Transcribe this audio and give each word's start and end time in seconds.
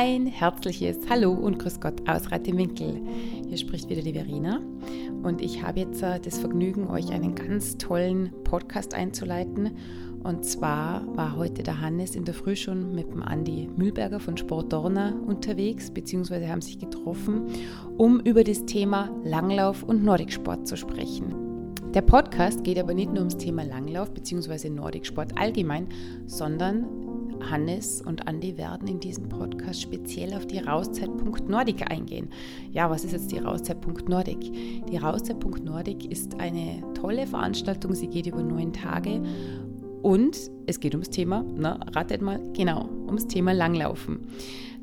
Ein 0.00 0.26
herzliches 0.26 0.96
Hallo 1.10 1.32
und 1.32 1.58
Grüß 1.58 1.80
Gott 1.80 2.08
aus 2.08 2.30
Reitewinkel. 2.30 3.02
Hier 3.48 3.58
spricht 3.58 3.90
wieder 3.90 4.00
die 4.00 4.12
Verena 4.12 4.60
und 5.24 5.40
ich 5.40 5.64
habe 5.64 5.80
jetzt 5.80 6.00
äh, 6.04 6.20
das 6.20 6.38
Vergnügen, 6.38 6.86
euch 6.86 7.10
einen 7.10 7.34
ganz 7.34 7.78
tollen 7.78 8.30
Podcast 8.44 8.94
einzuleiten. 8.94 9.72
Und 10.22 10.44
zwar 10.44 11.04
war 11.16 11.34
heute 11.34 11.64
der 11.64 11.80
Hannes 11.80 12.14
in 12.14 12.24
der 12.24 12.34
Früh 12.34 12.54
schon 12.54 12.94
mit 12.94 13.10
dem 13.10 13.24
Andi 13.24 13.68
Mühlberger 13.76 14.20
von 14.20 14.36
Sport 14.36 14.72
Dorner 14.72 15.16
unterwegs, 15.26 15.90
beziehungsweise 15.90 16.48
haben 16.48 16.62
sich 16.62 16.78
getroffen, 16.78 17.46
um 17.96 18.20
über 18.20 18.44
das 18.44 18.66
Thema 18.66 19.10
Langlauf 19.24 19.82
und 19.82 20.04
Nordicsport 20.04 20.68
zu 20.68 20.76
sprechen. 20.76 21.34
Der 21.92 22.02
Podcast 22.02 22.62
geht 22.62 22.78
aber 22.78 22.94
nicht 22.94 23.08
nur 23.08 23.18
ums 23.18 23.36
Thema 23.36 23.64
Langlauf 23.64 24.12
bzw. 24.12 24.70
Nordicsport 24.70 25.36
allgemein, 25.36 25.88
sondern 26.26 26.86
Hannes 27.50 28.02
und 28.02 28.26
Andi 28.26 28.56
werden 28.56 28.88
in 28.88 29.00
diesem 29.00 29.28
Podcast 29.28 29.82
speziell 29.82 30.34
auf 30.34 30.46
die 30.46 30.58
Rauszeit.nordic 30.58 31.90
eingehen. 31.90 32.28
Ja, 32.72 32.90
was 32.90 33.04
ist 33.04 33.12
jetzt 33.12 33.32
die 33.32 33.38
Rauszeit.nordic? 33.38 34.86
Die 34.90 34.96
Rauszeit.nordic 34.96 36.10
ist 36.10 36.38
eine 36.40 36.82
tolle 36.94 37.26
Veranstaltung. 37.26 37.94
Sie 37.94 38.08
geht 38.08 38.26
über 38.26 38.42
neun 38.42 38.72
Tage 38.72 39.22
und 40.02 40.50
es 40.66 40.80
geht 40.80 40.94
ums 40.94 41.10
Thema, 41.10 41.44
na, 41.56 41.80
ratet 41.94 42.22
mal, 42.22 42.40
genau, 42.54 42.88
ums 43.06 43.26
Thema 43.26 43.52
Langlaufen. 43.52 44.20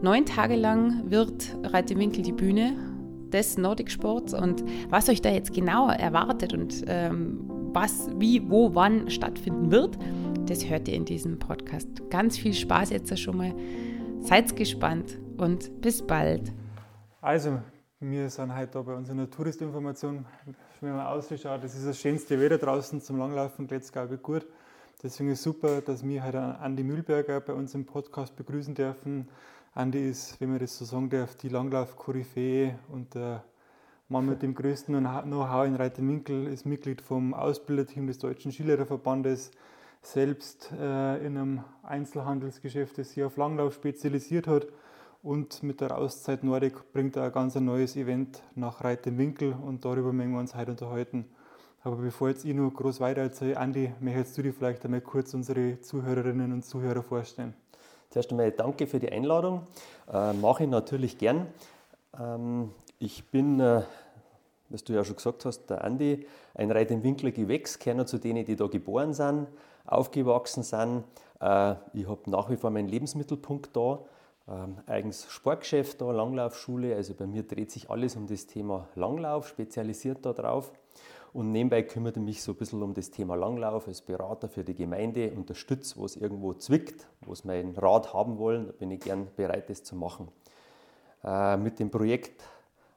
Neun 0.02 0.26
Tage 0.26 0.56
lang 0.56 1.10
wird 1.10 1.56
Reitewinkel 1.64 2.22
die 2.22 2.34
Bühne 2.34 2.74
des 3.32 3.58
Nordic 3.58 3.92
Sports 3.92 4.34
und 4.34 4.64
was 4.90 5.10
euch 5.10 5.22
da 5.22 5.30
jetzt 5.30 5.54
genauer 5.54 5.94
erwartet 5.94 6.54
und 6.54 6.84
ähm, 6.88 7.40
was, 7.74 8.10
wie, 8.18 8.50
wo, 8.50 8.74
wann 8.74 9.10
stattfinden 9.10 9.72
wird, 9.72 9.98
das 10.46 10.70
hört 10.70 10.88
ihr 10.88 10.94
in 10.94 11.06
diesem 11.06 11.40
Podcast. 11.40 11.88
Ganz 12.10 12.38
viel 12.38 12.54
Spaß 12.54 12.92
jetzt 12.92 13.18
schon 13.20 13.38
mal. 13.38 13.54
Seid 14.20 14.56
gespannt 14.56 15.18
und 15.38 15.82
bis 15.82 16.06
bald. 16.06 16.54
Also, 17.22 17.60
wir 18.00 18.30
sind 18.30 18.56
heute 18.56 18.72
da 18.74 18.82
bei 18.84 18.94
unserer 18.94 19.30
Touristinformation. 19.30 20.26
Wenn 20.82 20.92
man 20.92 21.08
ausschaut, 21.08 21.64
das 21.64 21.76
ist 21.76 21.88
das 21.88 22.00
schönste 22.00 22.40
Wetter 22.40 22.58
draußen 22.58 23.02
zum 23.02 23.18
Langlaufen, 23.18 23.68
geht 23.68 23.82
es, 23.82 23.92
glaube 23.92 24.16
ich, 24.16 24.22
gut. 24.22 24.46
Deswegen 25.02 25.32
ist 25.32 25.40
es 25.40 25.44
super, 25.44 25.82
dass 25.82 26.08
wir 26.08 26.24
heute 26.24 26.40
Andi 26.40 26.84
Mühlberger 26.84 27.42
bei 27.42 27.54
uns 27.54 27.74
im 27.74 27.86
Podcast 27.86 28.36
begrüßen 28.36 28.76
dürfen. 28.76 29.28
Andi 29.74 30.08
ist, 30.08 30.40
wenn 30.40 30.52
man 30.52 30.60
das 30.60 30.78
so 30.78 30.86
sagen 30.86 31.10
darf, 31.10 31.36
die 31.36 31.50
Langlauf-Koryphäe 31.50 32.78
und 32.90 33.16
der 33.16 33.44
Mann 34.08 34.28
mit 34.28 34.44
dem 34.44 34.54
größten 34.54 34.96
Know-how 34.96 35.66
in 35.66 35.76
Reitenwinkel, 35.76 36.48
ist 36.48 36.66
Mitglied 36.66 37.02
vom 37.02 37.34
Ausbilderteam 37.34 38.06
des 38.06 38.20
Deutschen 38.20 38.52
Skilehrerverbandes, 38.52 39.52
selbst 40.06 40.72
äh, 40.72 41.26
in 41.26 41.38
einem 41.38 41.64
Einzelhandelsgeschäft, 41.84 42.98
das 42.98 43.12
sich 43.12 43.24
auf 43.24 43.38
Langlauf 43.38 43.74
spezialisiert 43.74 44.48
hat. 44.48 44.68
Und 45.24 45.64
mit 45.64 45.82
der 45.82 45.98
Auszeit 45.98 46.44
Nordic 46.44 46.94
bringt 46.94 47.16
er 47.16 47.24
ein 47.24 47.32
ganz 47.32 47.56
neues 47.56 47.96
Event 47.96 48.44
nach 48.54 48.84
Reitenwinkel 48.84 49.56
und 49.66 49.84
darüber 49.84 50.14
möchten 50.14 50.34
wir 50.34 50.40
uns 50.40 50.54
heute 50.54 50.72
unterhalten. 50.72 51.26
Aber 51.84 51.96
bevor 51.96 52.30
jetzt 52.30 52.46
ich 52.46 52.54
noch 52.54 52.72
groß 52.72 53.00
weiter 53.00 53.22
erzähle, 53.22 53.58
Andi, 53.58 53.92
möchtest 54.00 54.38
du 54.38 54.44
dir 54.44 54.54
vielleicht 54.54 54.86
einmal 54.86 55.02
kurz 55.02 55.34
unsere 55.34 55.82
Zuhörerinnen 55.82 56.52
und 56.52 56.64
Zuhörer 56.64 57.02
vorstellen? 57.04 57.56
Zuerst 58.10 58.32
einmal 58.32 58.52
danke 58.52 58.88
für 58.88 59.00
die 59.00 59.12
Einladung. 59.12 59.68
Äh, 60.12 60.34
mache 60.34 60.64
ich 60.64 60.70
natürlich 60.70 61.18
gern. 61.18 61.48
Ähm, 62.20 62.72
ich 63.00 63.26
bin, 63.30 63.60
äh, 63.60 63.82
was 64.70 64.84
du 64.84 64.94
ja 64.94 65.04
schon 65.04 65.16
gesagt 65.16 65.46
hast, 65.46 65.68
der 65.68 65.84
Andi, 65.84 66.26
ein 66.54 66.72
Reit 66.72 66.92
im 66.92 67.04
Winkler 67.04 67.32
Gewächs, 67.32 67.78
gehöre 67.80 68.06
zu 68.06 68.18
denen, 68.18 68.46
die 68.46 68.56
da 68.56 68.68
geboren 68.68 69.14
sind, 69.14 69.48
aufgewachsen 69.86 70.64
sind. 70.64 71.04
Äh, 71.40 71.76
ich 71.94 72.08
habe 72.08 72.30
nach 72.30 72.50
wie 72.50 72.58
vor 72.58 72.70
meinen 72.70 72.90
Lebensmittelpunkt 72.90 73.76
da, 73.76 74.00
ähm, 74.48 74.78
eigens 74.86 75.26
Sportgeschäft 75.30 76.02
da, 76.02 76.12
Langlaufschule. 76.12 76.96
Also 76.96 77.14
bei 77.14 77.28
mir 77.28 77.44
dreht 77.44 77.72
sich 77.72 77.90
alles 77.90 78.16
um 78.16 78.28
das 78.28 78.46
Thema 78.48 78.88
Langlauf, 78.96 79.48
spezialisiert 79.48 80.26
darauf. 80.26 80.72
Und 81.34 81.52
nebenbei 81.52 81.84
kümmerte 81.84 82.22
mich 82.22 82.42
so 82.42 82.54
ein 82.54 82.58
bisschen 82.58 82.82
um 82.82 82.94
das 82.94 83.12
Thema 83.12 83.36
Langlauf 83.36 83.90
als 83.90 84.02
Berater 84.02 84.48
für 84.48 84.64
die 84.64 84.76
Gemeinde, 84.76 85.32
unterstütze, 85.32 85.98
wo 85.98 86.06
es 86.06 86.16
irgendwo 86.16 86.54
zwickt, 86.54 87.08
wo 87.26 87.36
sie 87.36 87.46
meinen 87.46 87.76
Rat 87.76 88.14
haben 88.14 88.38
wollen, 88.38 88.68
da 88.68 88.72
bin 88.72 88.90
ich 88.92 89.02
gern 89.02 89.28
bereit, 89.36 89.70
das 89.70 89.84
zu 89.84 89.98
machen. 89.98 90.30
Äh, 91.26 91.58
mit 91.58 91.80
dem 91.80 91.92
Projekt 91.92 92.44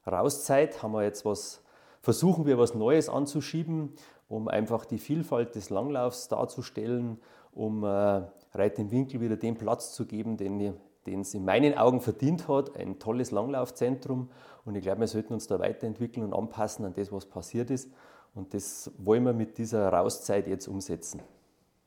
Rauszeit 0.07 0.81
haben 0.81 0.93
wir 0.93 1.03
jetzt 1.03 1.25
was, 1.25 1.61
versuchen 2.01 2.45
wir 2.45 2.57
was 2.57 2.75
Neues 2.75 3.09
anzuschieben, 3.09 3.93
um 4.29 4.47
einfach 4.47 4.85
die 4.85 4.99
Vielfalt 4.99 5.55
des 5.55 5.69
Langlaufs 5.69 6.29
darzustellen, 6.29 7.19
um 7.51 7.83
äh, 7.83 8.21
Reit 8.53 8.79
im 8.79 8.91
Winkel 8.91 9.19
wieder 9.19 9.35
den 9.35 9.55
Platz 9.55 9.93
zu 9.93 10.05
geben, 10.05 10.37
den, 10.37 10.75
es 11.05 11.33
in 11.33 11.43
meinen 11.43 11.77
Augen 11.77 11.99
verdient 11.99 12.47
hat, 12.47 12.77
ein 12.77 12.99
tolles 12.99 13.31
Langlaufzentrum. 13.31 14.29
Und 14.63 14.75
ich 14.75 14.83
glaube, 14.83 15.01
wir 15.01 15.07
sollten 15.07 15.33
uns 15.33 15.47
da 15.47 15.59
weiterentwickeln 15.59 16.25
und 16.25 16.33
anpassen 16.33 16.85
an 16.85 16.93
das, 16.93 17.11
was 17.11 17.25
passiert 17.25 17.71
ist. 17.71 17.91
Und 18.35 18.53
das 18.53 18.91
wollen 18.99 19.23
wir 19.23 19.33
mit 19.33 19.57
dieser 19.57 19.89
Rauszeit 19.89 20.47
jetzt 20.47 20.67
umsetzen. 20.67 21.21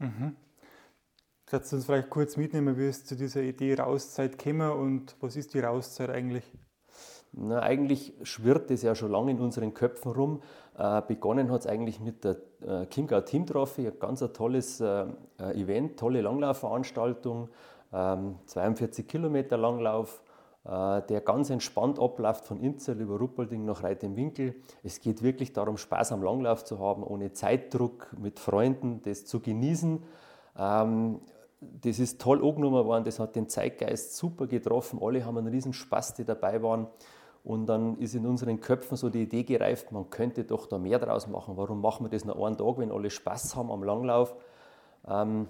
Mhm. 0.01 0.37
Kannst 1.47 1.71
du 1.71 1.77
uns 1.77 1.85
vielleicht 1.85 2.11
kurz 2.11 2.37
mitnehmen, 2.37 2.77
wie 2.77 2.87
es 2.87 3.05
zu 3.05 3.15
dieser 3.15 3.43
Idee 3.43 3.75
Rauszeit 3.75 4.39
käme 4.39 4.75
und 4.75 5.17
was 5.21 5.37
ist 5.37 5.55
die 5.55 5.61
Rauszeit 5.61 6.11
eigentlich? 6.11 6.45
Na, 7.35 7.61
eigentlich 7.61 8.13
schwirrt 8.23 8.71
das 8.71 8.83
ja 8.83 8.95
schon 8.95 9.11
lange 9.11 9.31
in 9.31 9.41
unseren 9.41 9.73
Köpfen 9.73 10.13
rum. 10.13 10.43
Äh, 10.77 11.01
begonnen 11.09 11.51
hat 11.51 11.63
es 11.63 11.67
eigentlich 11.67 11.99
mit 11.99 12.25
der 12.25 12.37
äh, 12.61 12.87
Chiemgau 12.87 13.23
Team 13.23 13.47
Trophy, 13.47 13.87
ein 13.87 13.99
ganz 13.99 14.23
ein 14.23 14.35
tolles 14.35 14.81
äh, 14.81 15.07
äh 15.41 15.61
Event, 15.61 15.99
tolle 15.99 16.21
Langlaufveranstaltung, 16.21 17.49
ähm, 17.93 18.37
42 18.45 19.09
Kilometer 19.09 19.57
Langlauf, 19.57 20.23
äh, 20.65 21.01
der 21.03 21.23
ganz 21.23 21.49
entspannt 21.49 21.99
abläuft 21.99 22.45
von 22.45 22.61
Inzell 22.61 23.01
über 23.01 23.19
Ruppolding 23.19 23.65
nach 23.65 23.83
Reit 23.83 24.05
im 24.05 24.15
Winkel. 24.15 24.55
Es 24.83 25.01
geht 25.01 25.23
wirklich 25.23 25.55
darum, 25.55 25.79
Spaß 25.79 26.13
am 26.13 26.23
Langlauf 26.23 26.65
zu 26.65 26.81
haben, 26.81 27.03
ohne 27.03 27.33
Zeitdruck, 27.33 28.15
mit 28.21 28.41
Freunden 28.41 29.01
das 29.05 29.25
zu 29.25 29.41
genießen. 29.41 30.03
Ähm, 30.59 31.21
das 31.61 31.99
ist 31.99 32.21
toll 32.21 32.45
angenommen 32.45 32.85
worden, 32.85 33.05
das 33.05 33.19
hat 33.19 33.37
den 33.37 33.49
Zeitgeist 33.49 34.17
super 34.17 34.47
getroffen, 34.47 34.99
alle 35.03 35.25
haben 35.25 35.39
einen 35.39 35.49
riesen 35.49 35.73
Spaß, 35.73 36.15
die 36.15 36.25
dabei 36.25 36.63
waren. 36.63 36.89
Und 37.45 37.67
dann 37.67 37.99
ist 37.99 38.15
in 38.15 38.25
unseren 38.27 38.61
Köpfen 38.61 38.97
so 38.97 39.11
die 39.11 39.23
Idee 39.23 39.43
gereift, 39.43 39.91
man 39.91 40.11
könnte 40.11 40.45
doch 40.45 40.67
da 40.67 40.79
mehr 40.79 40.99
draus 40.99 41.27
machen. 41.27 41.57
Warum 41.57 41.81
machen 41.81 42.07
wir 42.07 42.11
das 42.11 42.25
nur 42.25 42.47
einen 42.47 42.57
Tag, 42.57 42.79
wenn 42.79 42.93
alle 42.93 43.11
Spaß 43.11 43.57
haben 43.57 43.71
am 43.71 43.83
Langlauf? 43.83 44.37
Ähm, 45.09 45.49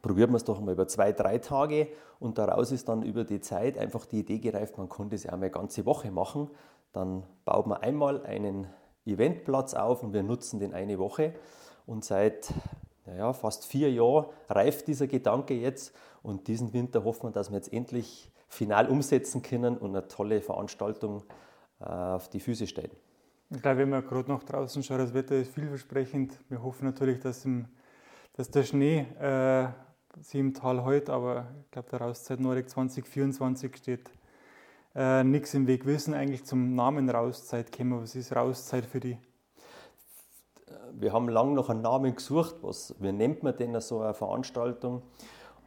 probiert 0.00 0.30
man 0.30 0.36
es 0.36 0.44
doch 0.44 0.60
mal 0.60 0.72
über 0.72 0.86
zwei, 0.86 1.12
drei 1.12 1.38
Tage 1.38 1.88
und 2.20 2.38
daraus 2.38 2.70
ist 2.70 2.88
dann 2.88 3.02
über 3.02 3.24
die 3.24 3.40
Zeit 3.40 3.78
einfach 3.78 4.06
die 4.06 4.20
Idee 4.20 4.38
gereift, 4.38 4.78
man 4.78 4.88
konnte 4.88 5.16
es 5.16 5.24
ja 5.24 5.32
mal 5.32 5.38
eine 5.38 5.50
ganze 5.50 5.86
Woche 5.86 6.10
machen. 6.10 6.50
Dann 6.92 7.24
baut 7.44 7.66
man 7.66 7.78
einmal 7.80 8.24
einen 8.24 8.68
Eventplatz 9.04 9.74
auf 9.74 10.02
und 10.02 10.12
wir 10.12 10.22
nutzen 10.22 10.60
den 10.60 10.72
eine 10.72 10.98
Woche. 10.98 11.34
Und 11.86 12.04
seit 12.04 12.52
naja, 13.06 13.32
fast 13.32 13.66
vier 13.66 13.90
Jahren 13.92 14.26
reift 14.48 14.86
dieser 14.86 15.08
Gedanke 15.08 15.54
jetzt 15.54 15.94
und 16.22 16.46
diesen 16.46 16.72
Winter 16.72 17.02
hoffen 17.02 17.24
wir, 17.24 17.32
dass 17.32 17.50
wir 17.50 17.56
jetzt 17.56 17.72
endlich 17.72 18.30
final 18.52 18.86
umsetzen 18.88 19.42
können 19.42 19.78
und 19.78 19.96
eine 19.96 20.06
tolle 20.08 20.42
Veranstaltung 20.42 21.22
äh, 21.80 21.84
auf 21.84 22.28
die 22.28 22.38
Füße 22.38 22.66
stellen. 22.66 22.92
Ich 23.48 23.62
glaube, 23.62 23.78
wenn 23.78 23.88
man 23.88 24.06
gerade 24.06 24.30
nach 24.30 24.42
draußen 24.42 24.82
schaut, 24.82 25.00
das 25.00 25.14
Wetter 25.14 25.36
ist 25.36 25.54
vielversprechend. 25.54 26.38
Wir 26.50 26.62
hoffen 26.62 26.84
natürlich, 26.84 27.20
dass, 27.20 27.46
im, 27.46 27.64
dass 28.34 28.50
der 28.50 28.62
Schnee 28.64 29.06
äh, 29.18 29.68
sich 30.20 30.38
im 30.38 30.52
Tal 30.52 30.84
hält, 30.84 31.08
aber 31.08 31.46
ich 31.64 31.70
glaube, 31.70 31.88
der 31.90 32.02
Rauszeit 32.02 32.40
Nordic 32.40 32.68
2024 32.68 33.74
steht 33.74 34.10
äh, 34.94 35.24
nichts 35.24 35.54
im 35.54 35.66
Weg. 35.66 35.86
Wir 35.86 35.94
wissen 35.94 36.12
eigentlich 36.12 36.44
zum 36.44 36.74
Namen 36.74 37.08
Rauszeit 37.08 37.74
kommen. 37.74 38.02
Was 38.02 38.14
ist 38.14 38.36
Rauszeit 38.36 38.84
für 38.84 39.00
die? 39.00 39.16
Wir 40.92 41.14
haben 41.14 41.30
lange 41.30 41.54
nach 41.54 41.70
einem 41.70 41.80
Namen 41.80 42.14
gesucht. 42.14 42.56
Was, 42.60 42.94
wie 43.00 43.12
nennt 43.12 43.42
man 43.42 43.56
denn 43.56 43.80
so 43.80 44.02
eine 44.02 44.12
Veranstaltung? 44.12 45.02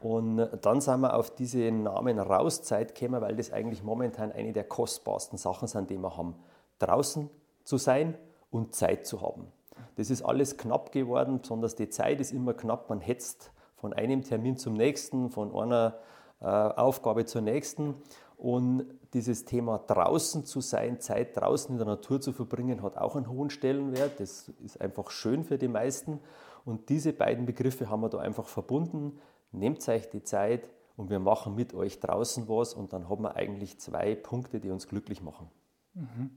Und 0.02 0.50
dann 0.62 0.82
sind 0.82 1.02
wir 1.02 1.16
auf 1.16 1.34
diese 1.34 1.72
Namen 1.72 2.20
Rauszeit 2.20 2.96
gekommen, 2.96 3.22
weil 3.22 3.36
das 3.36 3.52
eigentlich 3.52 3.84
momentan 3.84 4.32
eine 4.32 4.54
der 4.54 4.66
kostbarsten 4.66 5.38
Sachen 5.38 5.68
sind, 5.68 5.90
die 5.90 5.98
wir 5.98 6.18
haben. 6.18 6.36
Draußen 6.80 7.30
zu 7.64 7.78
sein 7.78 8.18
und 8.52 8.76
Zeit 8.76 9.08
zu 9.08 9.22
haben. 9.22 9.48
Das 9.96 10.10
ist 10.10 10.22
alles 10.22 10.58
knapp 10.58 10.92
geworden, 10.92 11.40
besonders 11.42 11.76
die 11.76 11.90
Zeit 11.90 12.20
ist 12.20 12.34
immer 12.34 12.54
knapp. 12.54 12.90
Man 12.90 13.00
hetzt 13.00 13.52
von 13.76 13.94
einem 13.94 14.24
Termin 14.24 14.58
zum 14.58 14.74
nächsten, 14.74 15.30
von 15.30 15.56
einer 15.56 15.96
äh, 16.42 16.46
Aufgabe 16.46 17.26
zur 17.26 17.42
nächsten. 17.42 17.96
Und 18.38 18.86
dieses 19.14 19.46
Thema 19.46 19.80
draußen 19.88 20.46
zu 20.46 20.60
sein, 20.60 21.00
Zeit 21.00 21.38
draußen 21.38 21.72
in 21.72 21.78
der 21.78 21.88
Natur 21.88 22.20
zu 22.20 22.34
verbringen, 22.34 22.84
hat 22.84 22.98
auch 22.98 23.16
einen 23.16 23.30
hohen 23.30 23.50
Stellenwert. 23.50 24.20
Das 24.20 24.52
ist 24.64 24.82
einfach 24.82 25.10
schön 25.10 25.46
für 25.46 25.58
die 25.58 25.70
meisten. 25.70 26.20
Und 26.66 26.90
diese 26.90 27.14
beiden 27.14 27.46
Begriffe 27.46 27.90
haben 27.90 28.02
wir 28.02 28.10
da 28.10 28.20
einfach 28.20 28.48
verbunden 28.48 29.20
nehmt 29.60 29.88
euch 29.88 30.10
die 30.10 30.24
Zeit 30.24 30.70
und 30.98 31.10
wir 31.10 31.20
machen 31.20 31.56
mit 31.56 31.74
euch 31.74 32.00
draußen 32.00 32.48
was 32.48 32.74
und 32.74 32.94
dann 32.94 33.10
haben 33.10 33.24
wir 33.24 33.36
eigentlich 33.36 33.80
zwei 33.80 34.16
Punkte, 34.16 34.60
die 34.60 34.70
uns 34.70 34.88
glücklich 34.88 35.22
machen. 35.22 35.50
Mhm. 35.94 36.30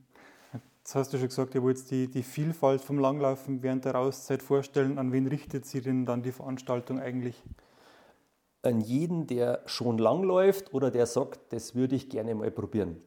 Jetzt 0.78 0.94
hast 0.94 1.12
du 1.12 1.18
schon 1.18 1.28
gesagt, 1.28 1.54
ihr 1.54 1.62
wollt 1.62 1.90
die, 1.90 2.08
die 2.08 2.22
Vielfalt 2.22 2.80
vom 2.80 2.98
Langlaufen 2.98 3.62
während 3.62 3.84
der 3.84 3.96
Auszeit 3.96 4.42
vorstellen. 4.42 4.98
An 4.98 5.12
wen 5.12 5.26
richtet 5.26 5.66
sich 5.66 5.82
denn 5.82 6.06
dann 6.06 6.22
die 6.22 6.32
Veranstaltung 6.32 6.98
eigentlich? 6.98 7.42
an 8.62 8.80
jeden, 8.80 9.26
der 9.26 9.62
schon 9.66 9.98
lang 9.98 10.22
läuft 10.22 10.74
oder 10.74 10.90
der 10.90 11.06
sagt, 11.06 11.52
das 11.52 11.74
würde 11.74 11.96
ich 11.96 12.08
gerne 12.08 12.34
mal 12.34 12.50
probieren. 12.50 13.00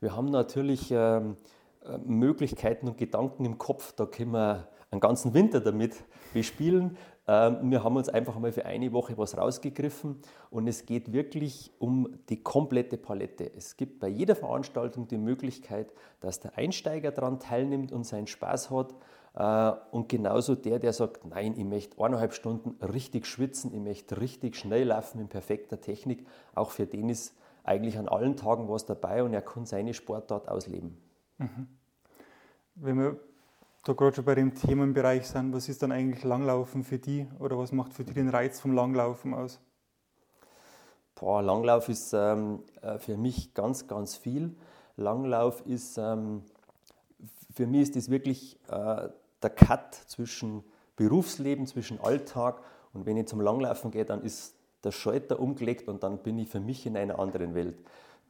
Wir 0.00 0.16
haben 0.16 0.26
natürlich 0.26 0.90
ähm, 0.90 1.36
äh, 1.84 1.98
Möglichkeiten 1.98 2.88
und 2.88 2.98
Gedanken 2.98 3.44
im 3.44 3.58
Kopf, 3.58 3.92
da 3.92 4.06
können 4.06 4.32
wir 4.32 4.68
einen 4.94 5.00
ganzen 5.00 5.34
Winter 5.34 5.60
damit 5.60 6.02
bespielen. 6.32 6.96
Ähm, 7.26 7.70
wir 7.70 7.82
haben 7.82 7.96
uns 7.96 8.08
einfach 8.08 8.38
mal 8.38 8.52
für 8.52 8.66
eine 8.66 8.92
Woche 8.92 9.16
was 9.16 9.36
rausgegriffen 9.36 10.20
und 10.50 10.68
es 10.68 10.86
geht 10.86 11.12
wirklich 11.12 11.72
um 11.78 12.18
die 12.28 12.42
komplette 12.42 12.98
Palette. 12.98 13.50
Es 13.54 13.76
gibt 13.76 14.00
bei 14.00 14.08
jeder 14.08 14.36
Veranstaltung 14.36 15.08
die 15.08 15.18
Möglichkeit, 15.18 15.92
dass 16.20 16.40
der 16.40 16.56
Einsteiger 16.58 17.12
daran 17.12 17.40
teilnimmt 17.40 17.92
und 17.92 18.04
seinen 18.04 18.26
Spaß 18.26 18.70
hat. 18.70 18.94
Äh, 19.34 19.72
und 19.90 20.08
genauso 20.08 20.54
der, 20.54 20.78
der 20.78 20.92
sagt, 20.92 21.24
nein, 21.26 21.54
ich 21.56 21.64
möchte 21.64 22.02
eineinhalb 22.02 22.34
Stunden 22.34 22.82
richtig 22.84 23.26
schwitzen, 23.26 23.72
ich 23.72 23.80
möchte 23.80 24.20
richtig 24.20 24.56
schnell 24.56 24.88
laufen 24.88 25.20
in 25.20 25.28
perfekter 25.28 25.80
Technik. 25.80 26.26
Auch 26.54 26.70
für 26.70 26.86
den 26.86 27.08
ist 27.08 27.34
eigentlich 27.62 27.96
an 27.98 28.08
allen 28.08 28.36
Tagen 28.36 28.68
was 28.68 28.84
dabei 28.84 29.22
und 29.22 29.32
er 29.32 29.42
kann 29.42 29.64
seine 29.64 29.94
Sportart 29.94 30.48
ausleben. 30.48 30.98
Mhm. 31.38 31.68
Wenn 32.74 32.98
wir 32.98 33.18
da 33.84 33.92
gerade 33.92 34.16
schon 34.16 34.24
bei 34.24 34.34
dem 34.34 34.54
Themenbereich 34.54 35.26
sind, 35.26 35.52
was 35.52 35.68
ist 35.68 35.82
dann 35.82 35.92
eigentlich 35.92 36.24
Langlaufen 36.24 36.84
für 36.84 36.98
die 36.98 37.28
oder 37.38 37.58
was 37.58 37.70
macht 37.70 37.92
für 37.92 38.02
die 38.02 38.14
den 38.14 38.30
Reiz 38.30 38.58
vom 38.58 38.72
Langlaufen 38.72 39.34
aus? 39.34 39.60
Boah, 41.14 41.42
Langlauf 41.42 41.88
ist 41.88 42.12
ähm, 42.14 42.62
äh, 42.80 42.98
für 42.98 43.16
mich 43.16 43.54
ganz, 43.54 43.86
ganz 43.86 44.16
viel. 44.16 44.56
Langlauf 44.96 45.64
ist, 45.66 45.98
ähm, 45.98 46.42
für 47.54 47.66
mich 47.66 47.82
ist 47.82 47.96
das 47.96 48.10
wirklich 48.10 48.58
äh, 48.68 49.08
der 49.42 49.50
Cut 49.50 49.94
zwischen 49.94 50.64
Berufsleben, 50.96 51.66
zwischen 51.66 52.00
Alltag 52.00 52.62
und 52.94 53.04
wenn 53.04 53.16
ich 53.16 53.26
zum 53.26 53.40
Langlaufen 53.40 53.90
gehe, 53.90 54.04
dann 54.04 54.22
ist 54.22 54.54
der 54.82 54.92
Schalter 54.92 55.38
umgelegt 55.38 55.88
und 55.88 56.02
dann 56.02 56.18
bin 56.18 56.38
ich 56.38 56.48
für 56.48 56.60
mich 56.60 56.86
in 56.86 56.96
einer 56.96 57.18
anderen 57.18 57.54
Welt. 57.54 57.76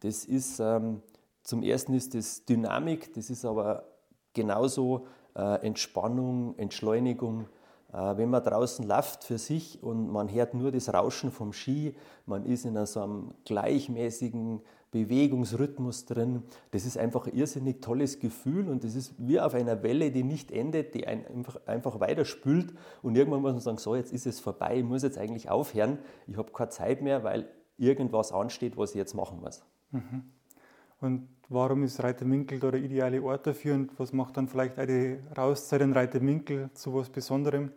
Das 0.01 0.25
ist, 0.25 0.59
ähm, 0.59 1.01
zum 1.43 1.63
ersten 1.63 1.95
ist 1.95 2.15
das 2.15 2.45
Dynamik, 2.45 3.15
das 3.15 3.31
ist 3.31 3.45
aber 3.45 3.85
genauso 4.33 5.07
äh, 5.35 5.67
Entspannung, 5.67 6.55
Entschleunigung. 6.59 7.47
Äh, 7.93 8.17
wenn 8.17 8.31
man 8.31 8.43
draußen 8.43 8.87
läuft 8.87 9.25
für 9.25 9.39
sich 9.39 9.83
und 9.83 10.11
man 10.11 10.33
hört 10.33 10.55
nur 10.55 10.73
das 10.73 10.93
Rauschen 10.93 11.31
vom 11.31 11.53
Ski, 11.53 11.95
man 12.27 12.45
ist 12.45 12.65
in 12.65 12.85
so 12.87 13.03
einem 13.03 13.35
gleichmäßigen 13.45 14.61
Bewegungsrhythmus 14.91 16.05
drin. 16.07 16.45
Das 16.71 16.87
ist 16.87 16.97
einfach 16.97 17.27
ein 17.27 17.35
irrsinnig 17.35 17.81
tolles 17.81 18.21
Gefühl 18.21 18.69
und 18.69 18.85
das 18.85 18.95
ist 18.95 19.15
wie 19.19 19.41
auf 19.41 19.55
einer 19.55 19.83
Welle, 19.83 20.13
die 20.13 20.23
nicht 20.23 20.53
endet, 20.53 20.95
die 20.95 21.07
einfach, 21.07 21.57
einfach 21.67 21.99
weiterspült 21.99 22.73
und 23.03 23.17
irgendwann 23.17 23.43
muss 23.43 23.53
man 23.53 23.61
sagen, 23.61 23.79
so 23.79 23.97
jetzt 23.97 24.13
ist 24.13 24.27
es 24.27 24.39
vorbei, 24.39 24.79
ich 24.79 24.85
muss 24.85 25.03
jetzt 25.03 25.19
eigentlich 25.19 25.51
aufhören, 25.51 25.99
ich 26.29 26.37
habe 26.37 26.53
keine 26.53 26.71
Zeit 26.71 27.03
mehr, 27.03 27.25
weil 27.25 27.49
irgendwas 27.77 28.31
ansteht, 28.31 28.77
was 28.77 28.91
ich 28.91 28.97
jetzt 28.97 29.15
machen 29.15 29.41
muss. 29.41 29.65
Mhm. 29.91 30.23
Und 31.01 31.29
warum 31.49 31.83
ist 31.83 32.03
Reiterminkel 32.03 32.59
da 32.59 32.71
der 32.71 32.81
ideale 32.81 33.23
Ort 33.23 33.47
dafür 33.47 33.75
und 33.75 33.99
was 33.99 34.13
macht 34.13 34.37
dann 34.37 34.49
vielleicht 34.49 34.77
die 34.79 35.19
Rauszeit 35.37 35.81
in 35.81 35.93
Reiterminkel 35.93 36.71
zu 36.75 36.95
was 36.95 37.11
Besonderem? 37.11 37.71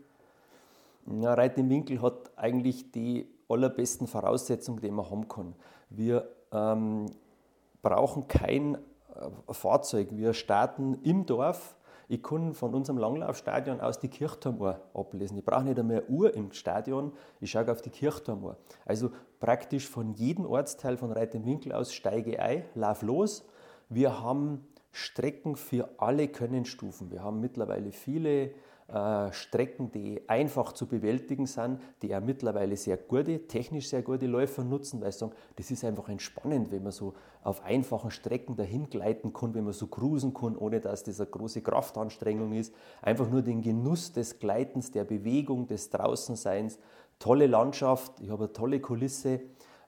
Ja, 1.22 1.34
Reiterminkel 1.34 2.02
hat 2.02 2.32
eigentlich 2.36 2.92
die 2.92 3.28
allerbesten 3.48 4.08
Voraussetzungen, 4.08 4.82
die 4.82 4.92
man 4.92 5.10
haben 5.10 5.28
kann. 5.28 5.56
Wir 5.90 6.28
ähm, 6.52 7.06
brauchen 7.82 8.28
kein 8.28 8.76
äh, 8.76 9.54
Fahrzeug. 9.54 10.10
Wir 10.12 10.34
starten 10.34 10.96
im 11.04 11.26
Dorf. 11.26 11.77
Ich 12.10 12.24
kann 12.24 12.54
von 12.54 12.74
unserem 12.74 12.98
Langlaufstadion 12.98 13.82
aus 13.82 14.00
die 14.00 14.08
Kirchturmuhr 14.08 14.82
ablesen. 14.94 15.38
Ich 15.38 15.44
brauche 15.44 15.64
nicht 15.64 15.78
eine 15.78 16.06
Uhr 16.06 16.34
im 16.34 16.54
Stadion, 16.54 17.12
ich 17.42 17.52
schaue 17.52 17.70
auf 17.72 17.82
die 17.82 17.90
Kirchturmuhr. 17.90 18.58
Also 18.86 19.12
praktisch 19.40 19.88
von 19.88 20.14
jedem 20.14 20.46
Ortsteil 20.46 20.98
von 20.98 21.12
Reitenwinkel 21.12 21.74
aus 21.74 21.94
steige 21.94 22.40
ein, 22.40 22.64
lauf 22.76 23.02
los. 23.02 23.46
Wir 23.90 24.22
haben 24.22 24.66
Strecken 24.92 25.56
für 25.56 25.90
alle 25.98 26.28
Könnenstufen. 26.30 27.12
Wir 27.12 27.24
haben 27.24 27.42
mittlerweile 27.42 27.92
viele 27.92 28.52
Strecken, 29.32 29.92
die 29.92 30.22
einfach 30.30 30.72
zu 30.72 30.88
bewältigen 30.88 31.46
sind, 31.46 31.82
die 32.02 32.08
ja 32.08 32.22
mittlerweile 32.22 32.78
sehr 32.78 32.96
gute, 32.96 33.46
technisch 33.46 33.90
sehr 33.90 34.02
gute 34.02 34.28
Läufer 34.28 34.64
nutzen, 34.64 35.02
weil 35.02 35.12
sie 35.12 35.20
sagen, 35.20 35.34
das 35.58 35.72
ist 35.72 35.84
einfach 35.84 36.08
entspannend, 36.08 36.72
wenn 36.72 36.84
man 36.84 36.94
so 36.94 37.14
auf 37.44 37.66
einfachen 37.66 38.12
Strecken 38.12 38.56
dahin 38.56 38.90
gleiten 38.90 39.34
kann, 39.34 39.54
wenn 39.54 39.66
man 39.66 39.74
so 39.74 39.88
cruisen 39.88 40.34
kann, 40.34 40.56
ohne 40.56 40.80
dass 40.80 41.04
das 41.04 41.20
eine 41.20 41.30
große 41.30 41.62
Kraftanstrengung 41.62 42.54
ist. 42.54 42.74
Einfach 43.02 43.30
nur 43.30 43.42
den 43.42 43.62
Genuss 43.62 44.14
des 44.14 44.40
Gleitens, 44.40 44.90
der 44.90 45.04
Bewegung, 45.04 45.68
des 45.68 45.90
Draußenseins. 45.90 46.80
Tolle 47.20 47.48
Landschaft, 47.48 48.22
ich 48.22 48.30
habe 48.30 48.46
eine 48.46 48.54
tolle 48.54 48.80
Kulisse, 48.80 49.42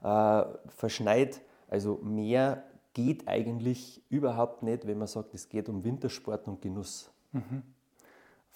äh, 0.03 0.43
verschneit, 0.67 1.41
also 1.69 1.99
mehr 2.03 2.63
geht 2.93 3.29
eigentlich 3.29 4.03
überhaupt 4.09 4.61
nicht, 4.61 4.87
wenn 4.87 4.97
man 4.97 5.07
sagt, 5.07 5.33
es 5.33 5.47
geht 5.47 5.69
um 5.69 5.85
Wintersport 5.85 6.49
und 6.49 6.61
Genuss. 6.61 7.13
Mhm. 7.31 7.63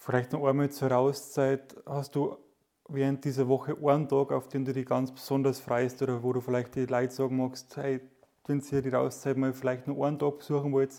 Vielleicht 0.04 0.34
noch 0.34 0.44
einmal 0.44 0.70
zur 0.70 0.90
Rauszeit. 0.90 1.74
Hast 1.86 2.14
du 2.14 2.36
während 2.90 3.24
dieser 3.24 3.48
Woche 3.48 3.74
einen 3.82 4.06
Tag, 4.06 4.32
auf 4.32 4.48
den 4.48 4.66
du 4.66 4.74
dich 4.74 4.84
ganz 4.84 5.10
besonders 5.10 5.60
freust 5.60 6.02
oder 6.02 6.22
wo 6.22 6.34
du 6.34 6.42
vielleicht 6.42 6.74
die 6.74 6.84
Leute 6.84 7.10
sagen 7.10 7.38
magst, 7.38 7.74
hey, 7.78 8.02
wenn 8.46 8.62
ihr 8.70 8.82
die 8.82 8.90
Rauszeit 8.90 9.38
mal 9.38 9.54
vielleicht 9.54 9.86
noch 9.86 10.04
einen 10.04 10.18
Tag 10.18 10.36
besuchen 10.40 10.72
wollt, 10.72 10.90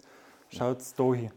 schaut 0.50 0.80
da 0.98 1.14
hin? 1.14 1.32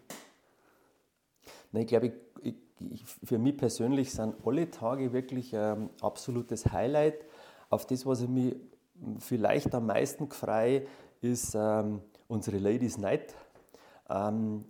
Nein, 1.70 1.82
ich 1.82 1.88
glaube, 1.88 2.12
ich, 2.40 2.54
ich, 2.80 3.04
für 3.04 3.36
mich 3.36 3.58
persönlich 3.58 4.12
sind 4.12 4.36
alle 4.46 4.70
Tage 4.70 5.12
wirklich 5.12 5.54
ein 5.54 5.90
absolutes 6.00 6.72
Highlight. 6.72 7.22
Auf 7.68 7.84
das, 7.84 8.06
was 8.06 8.22
ich 8.22 8.28
mich 8.30 8.56
vielleicht 9.18 9.74
am 9.74 9.84
meisten 9.84 10.30
freue, 10.30 10.86
ist 11.20 11.54
ähm, 11.54 12.00
unsere 12.28 12.56
Ladies 12.56 12.96
Night. 12.96 13.34
Ähm, 14.08 14.64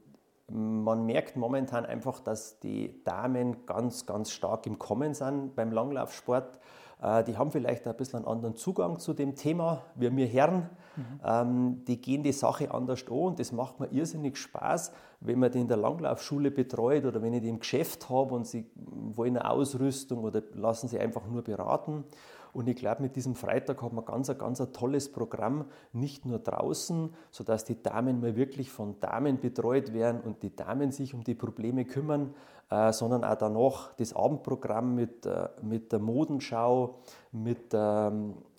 man 0.51 1.05
merkt 1.05 1.37
momentan 1.37 1.85
einfach, 1.85 2.21
dass 2.21 2.59
die 2.61 3.03
Damen 3.05 3.67
ganz, 3.67 4.07
ganz 4.07 4.31
stark 4.31 4.67
im 4.67 4.79
Kommen 4.79 5.15
sind 5.15 5.55
beim 5.55 5.73
Langlaufsport. 5.73 6.59
Äh, 7.03 7.25
die 7.25 7.37
haben 7.37 7.51
vielleicht 7.51 7.87
ein 7.87 7.97
bisschen 7.97 8.21
einen 8.21 8.29
anderen 8.29 8.57
Zugang 8.57 8.99
zu 8.99 9.13
dem 9.13 9.35
Thema 9.35 9.83
wie 9.95 10.15
wir 10.17 10.27
Herren. 10.27 10.71
Mhm. 10.97 11.85
Die 11.85 12.01
gehen 12.01 12.25
die 12.25 12.33
Sache 12.33 12.73
anders 12.73 13.05
an 13.09 13.15
und 13.15 13.39
das 13.39 13.53
macht 13.53 13.79
mir 13.79 13.87
irrsinnig 13.93 14.37
Spaß, 14.37 14.93
wenn 15.21 15.39
man 15.39 15.53
die 15.53 15.61
in 15.61 15.69
der 15.69 15.77
Langlaufschule 15.77 16.51
betreut 16.51 17.05
oder 17.05 17.23
wenn 17.23 17.33
ich 17.35 17.43
die 17.43 17.49
im 17.49 17.61
Geschäft 17.61 18.11
habe 18.11 18.35
und 18.35 18.45
sie 18.47 18.69
wollen 18.75 19.37
eine 19.37 19.49
Ausrüstung 19.49 20.25
oder 20.25 20.43
lassen 20.55 20.89
sie 20.89 20.99
einfach 20.99 21.25
nur 21.29 21.43
beraten. 21.43 22.05
Und 22.53 22.69
ich 22.69 22.77
glaube, 22.77 23.03
mit 23.03 23.17
diesem 23.17 23.35
Freitag 23.35 23.83
haben 23.83 23.97
wir 23.97 24.03
ganz, 24.03 24.31
ein 24.31 24.39
ganz 24.39 24.61
ein 24.61 24.73
tolles 24.73 25.11
Programm, 25.11 25.67
nicht 25.93 26.27
nur 26.27 26.39
draußen, 26.39 27.15
sodass 27.31 27.65
die 27.65 27.83
Damen 27.83 28.21
mal 28.21 28.37
wirklich 28.37 28.71
von 28.71 28.99
Damen 29.01 29.39
betreut 29.41 29.93
werden 29.93 30.21
und 30.21 30.43
die 30.43 30.55
Damen 30.55 30.91
sich 30.91 31.15
um 31.15 31.25
die 31.25 31.35
Probleme 31.35 31.85
kümmern, 31.85 32.35
äh, 32.71 32.93
sondern 32.93 33.25
auch 33.25 33.37
danach 33.37 33.95
das 33.95 34.15
Abendprogramm 34.15 34.95
mit, 34.95 35.27
äh, 35.27 35.49
mit 35.63 35.93
der 35.93 35.99
Modenschau, 35.99 36.99
mit 37.33 37.73
ähm, 37.73 38.35
äh, 38.35 38.58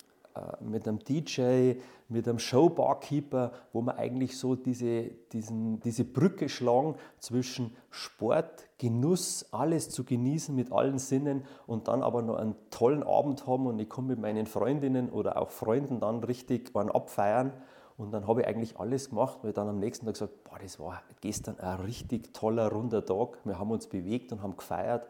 mit 0.60 0.86
einem 0.86 0.98
DJ, 0.98 1.74
mit 2.08 2.28
einem 2.28 2.38
Showbarkeeper, 2.38 3.52
wo 3.72 3.82
man 3.82 3.96
eigentlich 3.96 4.36
so 4.36 4.56
diese, 4.56 5.04
diesen, 5.32 5.80
diese 5.80 6.04
Brücke 6.04 6.48
schlagen 6.48 6.96
zwischen 7.18 7.74
Sport, 7.90 8.68
Genuss, 8.78 9.46
alles 9.52 9.90
zu 9.90 10.04
genießen 10.04 10.54
mit 10.54 10.72
allen 10.72 10.98
Sinnen 10.98 11.44
und 11.66 11.88
dann 11.88 12.02
aber 12.02 12.22
noch 12.22 12.36
einen 12.36 12.56
tollen 12.70 13.02
Abend 13.02 13.46
haben 13.46 13.66
und 13.66 13.78
ich 13.78 13.88
komme 13.88 14.08
mit 14.08 14.20
meinen 14.20 14.46
Freundinnen 14.46 15.10
oder 15.10 15.40
auch 15.40 15.50
Freunden 15.50 16.00
dann 16.00 16.24
richtig 16.24 16.74
einen 16.74 16.90
abfeiern. 16.90 17.52
Und 17.96 18.12
dann 18.12 18.26
habe 18.26 18.40
ich 18.40 18.46
eigentlich 18.46 18.80
alles 18.80 19.10
gemacht, 19.10 19.40
weil 19.42 19.52
dann 19.52 19.68
am 19.68 19.78
nächsten 19.78 20.06
Tag 20.06 20.14
gesagt, 20.14 20.44
boah, 20.44 20.58
das 20.58 20.80
war 20.80 21.02
gestern 21.20 21.60
ein 21.60 21.80
richtig 21.80 22.32
toller, 22.32 22.68
runder 22.72 23.04
Tag. 23.04 23.38
Wir 23.44 23.58
haben 23.58 23.70
uns 23.70 23.88
bewegt 23.88 24.32
und 24.32 24.42
haben 24.42 24.56
gefeiert 24.56 25.06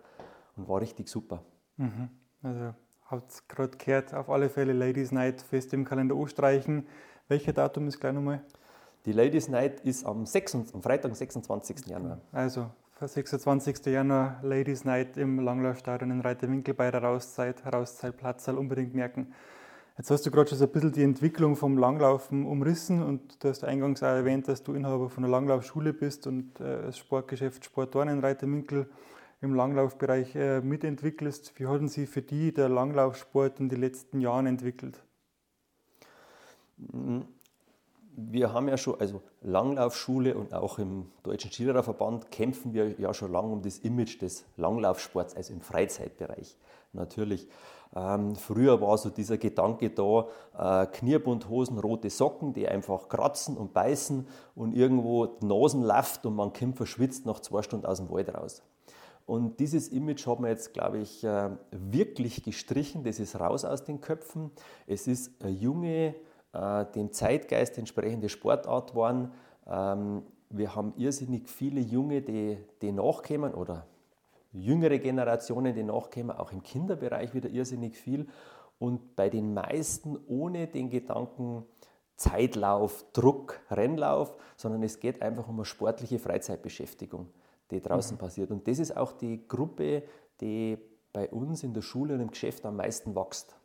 und 0.56 0.68
war 0.68 0.80
richtig 0.80 1.08
super. 1.08 1.44
Mhm. 1.76 2.08
Also 2.42 2.74
habt 3.10 3.48
gerade 3.48 3.76
gehört, 3.76 4.14
auf 4.14 4.30
alle 4.30 4.48
Fälle 4.48 4.72
Ladies 4.72 5.12
Night 5.12 5.42
fest 5.42 5.72
im 5.74 5.84
Kalender 5.84 6.14
anstreichen. 6.14 6.86
Welcher 7.28 7.52
Datum 7.52 7.88
ist 7.88 8.00
gleich 8.00 8.12
nochmal? 8.12 8.42
Die 9.04 9.12
Ladies 9.12 9.48
Night 9.48 9.80
ist 9.80 10.04
am, 10.04 10.26
6, 10.26 10.54
am 10.74 10.82
Freitag, 10.82 11.16
26. 11.16 11.86
Januar. 11.86 12.20
Also, 12.32 12.70
26. 13.00 13.86
Januar, 13.86 14.40
Ladies 14.42 14.84
Night 14.84 15.16
im 15.16 15.40
Langlaufstadion 15.40 16.10
in 16.10 16.20
Reiterwinkel 16.20 16.74
bei 16.74 16.90
der 16.90 17.02
Rauszeit, 17.02 17.62
Rauszeitplatzal 17.72 18.58
unbedingt 18.58 18.94
merken. 18.94 19.32
Jetzt 19.96 20.10
hast 20.10 20.24
du 20.24 20.30
gerade 20.30 20.48
schon 20.48 20.58
so 20.58 20.66
ein 20.66 20.70
bisschen 20.70 20.92
die 20.92 21.02
Entwicklung 21.02 21.56
vom 21.56 21.76
Langlaufen 21.76 22.46
umrissen 22.46 23.02
und 23.02 23.42
du 23.42 23.48
hast 23.48 23.64
eingangs 23.64 24.02
auch 24.02 24.08
erwähnt, 24.08 24.48
dass 24.48 24.62
du 24.62 24.74
Inhaber 24.74 25.10
von 25.10 25.24
einer 25.24 25.30
Langlaufschule 25.30 25.92
bist 25.92 26.26
und 26.26 26.60
äh, 26.60 26.82
das 26.86 26.98
Sportgeschäft 26.98 27.64
Sportorn 27.64 28.08
in 28.08 28.20
Reiterwinkel 28.20 28.86
im 29.40 29.54
Langlaufbereich 29.54 30.34
äh, 30.36 30.60
mitentwickelst. 30.60 31.58
Wie 31.58 31.66
haben 31.66 31.88
Sie 31.88 32.06
für 32.06 32.22
die 32.22 32.52
der 32.52 32.68
Langlaufsport 32.68 33.60
in 33.60 33.68
den 33.68 33.80
letzten 33.80 34.20
Jahren 34.20 34.46
entwickelt? 34.46 35.02
wir 38.16 38.52
haben 38.52 38.68
ja 38.68 38.76
schon, 38.76 39.00
also 39.00 39.22
Langlaufschule 39.42 40.34
und 40.34 40.52
auch 40.52 40.78
im 40.78 41.10
Deutschen 41.22 41.50
Skilehrer-Verband 41.50 42.30
kämpfen 42.30 42.74
wir 42.74 42.98
ja 42.98 43.14
schon 43.14 43.32
lange 43.32 43.52
um 43.52 43.62
das 43.62 43.78
Image 43.78 44.20
des 44.20 44.44
Langlaufsports, 44.56 45.34
also 45.34 45.52
im 45.52 45.60
Freizeitbereich 45.60 46.56
natürlich. 46.92 47.48
Ähm, 47.94 48.36
früher 48.36 48.80
war 48.80 48.98
so 48.98 49.10
dieser 49.10 49.36
Gedanke 49.36 49.90
da, 49.90 50.28
äh, 50.56 50.86
Knierbundhosen, 50.86 51.78
rote 51.78 52.10
Socken, 52.10 52.52
die 52.52 52.68
einfach 52.68 53.08
kratzen 53.08 53.56
und 53.56 53.72
beißen 53.72 54.28
und 54.54 54.74
irgendwo 54.74 55.26
die 55.26 55.46
Nasen 55.46 55.82
läuft 55.82 56.24
und 56.26 56.36
man 56.36 56.52
kommt 56.52 56.76
verschwitzt 56.76 57.26
nach 57.26 57.40
zwei 57.40 57.62
Stunden 57.62 57.86
aus 57.86 57.98
dem 57.98 58.10
Wald 58.10 58.32
raus. 58.32 58.62
Und 59.30 59.60
dieses 59.60 59.86
Image 59.86 60.26
haben 60.26 60.42
wir 60.42 60.50
jetzt, 60.50 60.74
glaube 60.74 60.98
ich, 60.98 61.22
äh, 61.22 61.50
wirklich 61.70 62.42
gestrichen. 62.42 63.04
Das 63.04 63.20
ist 63.20 63.38
raus 63.38 63.64
aus 63.64 63.84
den 63.84 64.00
Köpfen. 64.00 64.50
Es 64.88 65.06
ist 65.06 65.40
eine 65.40 65.52
junge, 65.52 66.16
äh, 66.52 66.84
dem 66.96 67.12
Zeitgeist 67.12 67.78
entsprechende 67.78 68.28
Sportart 68.28 68.90
geworden. 68.90 69.30
Ähm, 69.68 70.24
wir 70.48 70.74
haben 70.74 70.94
irrsinnig 70.96 71.48
viele 71.48 71.80
Junge, 71.80 72.22
die, 72.22 72.58
die 72.82 72.90
nachkommen 72.90 73.54
oder 73.54 73.86
jüngere 74.50 74.98
Generationen, 74.98 75.76
die 75.76 75.84
nachkommen, 75.84 76.32
auch 76.32 76.50
im 76.50 76.64
Kinderbereich 76.64 77.32
wieder 77.32 77.50
irrsinnig 77.50 77.96
viel. 77.96 78.26
Und 78.80 79.14
bei 79.14 79.30
den 79.30 79.54
meisten 79.54 80.18
ohne 80.26 80.66
den 80.66 80.90
Gedanken 80.90 81.62
Zeitlauf, 82.16 83.06
Druck, 83.12 83.60
Rennlauf, 83.70 84.36
sondern 84.56 84.82
es 84.82 84.98
geht 84.98 85.22
einfach 85.22 85.48
um 85.48 85.54
eine 85.54 85.64
sportliche 85.64 86.18
Freizeitbeschäftigung, 86.18 87.28
die 87.70 87.80
draußen 87.80 88.16
mhm. 88.16 88.20
passiert. 88.20 88.50
Und 88.50 88.66
das 88.66 88.78
ist 88.78 88.96
auch 88.96 89.12
die 89.12 89.46
Gruppe, 89.46 90.02
die 90.40 90.78
bei 91.12 91.28
uns 91.30 91.62
in 91.62 91.74
der 91.74 91.82
Schule 91.82 92.14
und 92.14 92.20
im 92.20 92.30
Geschäft 92.30 92.64
am 92.64 92.76
meisten 92.76 93.14
wächst. 93.14 93.56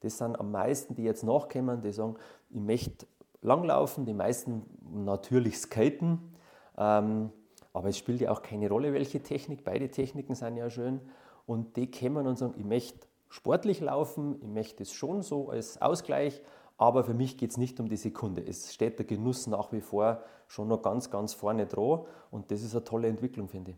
Das 0.00 0.18
sind 0.18 0.38
am 0.38 0.50
meisten, 0.50 0.94
die 0.94 1.02
jetzt 1.02 1.24
nachkommen, 1.24 1.82
die 1.82 1.92
sagen, 1.92 2.16
ich 2.50 2.60
möchte 2.60 3.06
langlaufen, 3.42 4.04
die 4.04 4.14
meisten 4.14 4.62
natürlich 5.04 5.58
skaten. 5.58 6.34
Ähm, 6.76 7.30
aber 7.72 7.88
es 7.88 7.98
spielt 7.98 8.20
ja 8.20 8.30
auch 8.30 8.42
keine 8.42 8.68
Rolle, 8.68 8.92
welche 8.92 9.22
Technik. 9.22 9.64
Beide 9.64 9.90
Techniken 9.90 10.34
sind 10.34 10.56
ja 10.56 10.70
schön. 10.70 11.00
Und 11.46 11.76
die 11.76 11.90
kommen 11.90 12.26
und 12.26 12.36
sagen, 12.38 12.54
ich 12.56 12.64
möchte 12.64 13.06
sportlich 13.28 13.80
laufen, 13.80 14.36
ich 14.40 14.48
möchte 14.48 14.82
es 14.82 14.92
schon 14.92 15.22
so 15.22 15.50
als 15.50 15.80
Ausgleich, 15.80 16.42
aber 16.78 17.04
für 17.04 17.14
mich 17.14 17.36
geht 17.36 17.50
es 17.50 17.56
nicht 17.56 17.78
um 17.80 17.88
die 17.88 17.96
Sekunde. 17.96 18.42
Es 18.46 18.72
steht 18.72 18.98
der 18.98 19.06
Genuss 19.06 19.46
nach 19.46 19.72
wie 19.72 19.80
vor 19.80 20.22
schon 20.46 20.68
noch 20.68 20.80
ganz, 20.80 21.10
ganz 21.10 21.34
vorne 21.34 21.66
dran 21.66 22.00
und 22.30 22.50
das 22.50 22.62
ist 22.62 22.74
eine 22.74 22.84
tolle 22.84 23.08
Entwicklung, 23.08 23.48
finde 23.48 23.72
ich. 23.72 23.76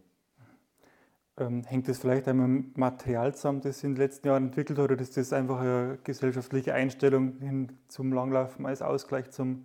Ähm, 1.39 1.65
hängt 1.65 1.89
das 1.89 1.99
vielleicht 1.99 2.29
einmal 2.29 2.49
mit 2.49 2.77
Material 2.77 3.35
zusammen, 3.35 3.63
das 3.63 3.83
in 3.83 3.95
den 3.95 3.97
letzten 3.97 4.29
Jahren 4.29 4.45
entwickelt 4.45 4.79
hat, 4.79 4.91
oder 4.91 5.01
ist 5.01 5.17
das 5.17 5.33
einfach 5.33 5.61
eine 5.61 5.99
gesellschaftliche 6.05 6.75
Einstellung 6.75 7.39
hin 7.39 7.79
zum 7.89 8.13
Langlaufen 8.13 8.67
als 8.67 8.83
Ausgleich 8.83 9.31
zum 9.31 9.65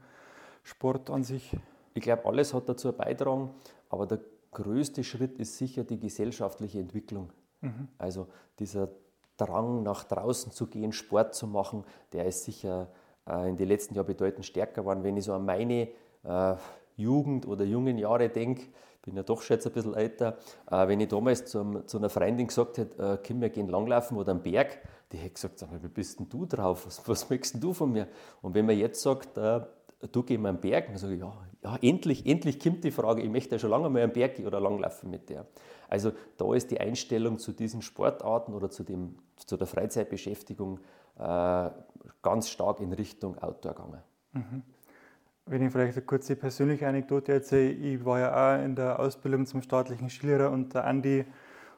Sport 0.64 1.10
an 1.10 1.24
sich? 1.24 1.56
Ich 1.94 2.02
glaube, 2.02 2.26
alles 2.26 2.54
hat 2.54 2.70
dazu 2.70 2.92
beitragen. 2.94 3.50
Aber 3.90 4.06
der 4.06 4.20
größte 4.52 5.04
Schritt 5.04 5.38
ist 5.38 5.58
sicher 5.58 5.84
die 5.84 6.00
gesellschaftliche 6.00 6.80
Entwicklung. 6.80 7.32
Mhm. 7.62 7.90
Also 7.98 8.28
dieser 8.60 8.90
Drang 9.38 9.84
nach 9.84 10.06
draußen 10.06 10.52
zu 10.52 10.68
gehen, 10.68 10.94
Sport 10.94 11.36
zu 11.36 11.46
machen, 11.46 11.84
der 12.14 12.26
ist 12.26 12.46
sicher 12.46 12.90
in 13.28 13.58
den 13.58 13.68
letzten 13.68 13.96
Jahren 13.96 14.06
bedeutend 14.06 14.46
stärker 14.46 14.82
geworden. 14.82 15.04
Wenn 15.04 15.18
ich 15.18 15.26
so 15.26 15.34
an 15.34 15.46
meine 15.46 15.88
äh, 16.24 16.56
Jugend 16.96 17.48
oder 17.48 17.66
jungen 17.66 17.98
Jahre 17.98 18.30
denke, 18.30 18.68
bin 19.06 19.16
ja 19.16 19.24
doch 19.24 19.42
schon 19.42 19.56
jetzt 19.56 19.68
ein 19.68 19.74
bisschen 19.74 19.94
älter, 19.94 20.38
äh, 20.70 20.88
wenn 20.88 21.00
ich 21.00 21.08
damals 21.08 21.46
zum, 21.46 21.88
zu 21.88 21.98
einer 21.98 22.10
Freundin 22.10 22.48
gesagt 22.48 22.80
hätte, 22.80 23.14
äh, 23.14 23.18
Kim, 23.18 23.40
wir 23.40 23.50
gehen 23.50 23.70
langlaufen 23.70 24.18
oder 24.18 24.32
am 24.32 24.42
Berg, 24.42 24.80
die 25.12 25.18
hätte 25.18 25.36
gesagt, 25.36 25.60
sag 25.60 25.72
mal, 25.72 25.82
wie 25.82 25.88
bist 25.88 26.20
denn 26.20 26.28
du 26.28 26.46
drauf? 26.46 26.86
Was, 26.86 27.08
was 27.08 27.30
möchtest 27.30 27.64
du 27.64 27.74
von 27.74 27.92
mir? 27.92 28.08
Und 28.42 28.56
wenn 28.56 28.66
man 28.66 28.78
jetzt 28.78 29.02
sagt, 29.02 29.38
äh, 29.38 29.62
du 30.12 30.24
geh 30.24 30.38
mal 30.38 30.50
am 30.50 30.60
Berg, 30.60 30.88
dann 30.88 30.98
sage 30.98 31.14
ich, 31.14 31.20
ja, 31.20 31.34
ja, 31.64 31.78
endlich, 31.82 32.26
endlich 32.26 32.60
kommt 32.60 32.84
die 32.84 32.92
Frage, 32.92 33.22
ich 33.22 33.30
möchte 33.30 33.56
ja 33.56 33.60
schon 33.60 33.70
lange 33.70 33.90
mal 33.90 34.04
am 34.04 34.12
Berg 34.12 34.40
oder 34.40 34.60
langlaufen 34.60 35.10
mit 35.10 35.30
der. 35.30 35.46
Also 35.90 36.12
da 36.38 36.54
ist 36.54 36.72
die 36.72 36.80
Einstellung 36.80 37.40
zu 37.40 37.52
diesen 37.52 37.82
Sportarten 37.82 38.54
oder 38.54 38.70
zu, 38.70 38.84
dem, 38.84 39.16
zu 39.36 39.58
der 39.58 39.68
Freizeitbeschäftigung 39.68 40.80
äh, 41.18 41.70
ganz 42.22 42.50
stark 42.50 42.80
in 42.80 42.94
Richtung 42.94 43.38
Outdoor 43.38 43.74
gegangen. 43.74 44.02
Mhm. 44.34 44.64
Wenn 45.48 45.62
ich 45.62 45.72
vielleicht 45.72 45.96
eine 45.96 46.06
kurze 46.06 46.36
persönliche 46.36 46.88
Anekdote 46.88 47.32
erzähle, 47.34 47.72
ich 47.72 48.04
war 48.04 48.20
ja 48.20 48.32
auch 48.58 48.64
in 48.64 48.76
der 48.76 49.00
Ausbildung 49.00 49.46
zum 49.46 49.62
staatlichen 49.62 50.10
Skilehrer 50.10 50.50
und 50.50 50.74
der 50.74 50.86
Andi 50.86 51.26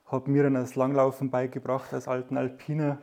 hat 0.06 0.28
mir 0.28 0.44
dann 0.44 0.54
das 0.54 0.76
Langlaufen 0.76 1.30
beigebracht 1.30 1.94
als 1.94 2.08
alten 2.08 2.38
Alpiner 2.38 2.98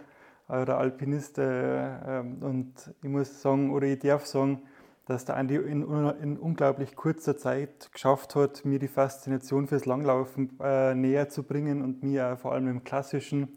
oder 0.49 0.79
Alpinist. 0.79 1.39
Äh, 1.39 2.21
ähm, 2.21 2.43
und 2.43 2.95
ich 3.03 3.09
muss 3.09 3.43
sagen, 3.43 3.73
oder 3.73 3.87
ich 3.87 3.99
darf 3.99 4.27
sagen, 4.27 4.63
dass 5.07 5.25
der 5.25 5.37
Andi 5.37 5.57
in, 5.57 5.83
in, 6.23 6.39
unglaublich 6.39 6.97
kurzer 6.97 7.37
Zeit 7.37 7.91
geschafft 7.93 8.35
hat, 8.35 8.65
mir 8.65 8.79
die 8.79 8.89
Faszination 8.89 9.67
fürs 9.67 9.85
Langlaufen 9.85 10.59
äh, 10.61 10.95
näher 10.95 11.29
zu 11.29 11.43
bringen 11.43 11.83
und 11.83 12.03
mir 12.03 12.37
vor 12.37 12.53
allem 12.53 12.69
im 12.69 12.85
Klassischen 12.85 13.49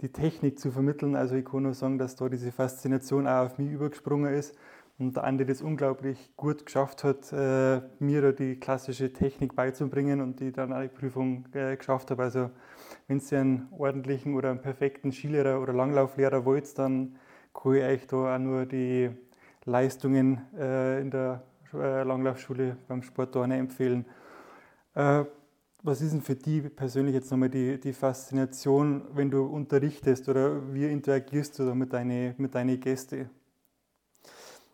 die 0.00 0.10
Technik 0.10 0.58
zu 0.58 0.72
vermitteln. 0.72 1.14
Also 1.14 1.36
ich 1.36 1.44
kann 1.44 1.62
nur 1.62 1.74
sagen, 1.74 1.98
dass 1.98 2.16
da 2.16 2.28
diese 2.28 2.50
Faszination 2.50 3.26
auch 3.26 3.46
auf 3.46 3.58
mich 3.58 3.70
übergesprungen 3.70 4.34
ist 4.34 4.56
und 4.98 5.16
der 5.16 5.24
Andi 5.24 5.46
das 5.46 5.62
unglaublich 5.62 6.32
gut 6.36 6.66
geschafft 6.66 7.04
hat, 7.04 7.32
äh, 7.32 7.80
mir 8.00 8.22
da 8.22 8.32
die 8.32 8.56
klassische 8.56 9.12
Technik 9.12 9.54
beizubringen 9.54 10.20
und 10.20 10.40
die 10.40 10.52
dann 10.52 10.72
auch 10.72 10.82
die 10.82 10.88
Prüfung 10.88 11.46
äh, 11.52 11.76
geschafft 11.76 12.10
habe. 12.10 12.22
Also 12.22 12.50
wenn 13.06 13.20
Sie 13.20 13.36
einen 13.36 13.68
ordentlichen 13.70 14.34
oder 14.34 14.50
einen 14.50 14.60
perfekten 14.60 15.12
Skilehrer 15.12 15.60
oder 15.60 15.72
Langlauflehrer 15.72 16.44
wollt, 16.44 16.76
dann 16.78 17.16
kann 17.54 17.74
ich 17.74 17.82
euch 17.82 18.06
da 18.08 18.34
auch 18.34 18.38
nur 18.38 18.66
die 18.66 19.10
Leistungen 19.64 20.46
äh, 20.56 21.00
in 21.00 21.10
der 21.10 21.42
äh, 21.72 22.02
Langlaufschule 22.02 22.76
beim 22.88 23.02
Sportturnen 23.02 23.58
empfehlen. 23.58 24.04
Äh, 24.94 25.24
was 25.82 26.02
ist 26.02 26.12
denn 26.12 26.20
für 26.20 26.34
dich 26.34 26.74
persönlich 26.74 27.14
jetzt 27.14 27.30
nochmal 27.30 27.48
die, 27.48 27.80
die 27.80 27.92
Faszination, 27.92 29.02
wenn 29.14 29.30
du 29.30 29.44
unterrichtest 29.44 30.28
oder 30.28 30.74
wie 30.74 30.86
interagierst 30.86 31.58
du 31.58 31.66
da 31.66 31.74
mit 31.74 31.92
deinen 31.92 32.34
mit 32.36 32.54
deine 32.54 32.76
Gästen? 32.76 33.30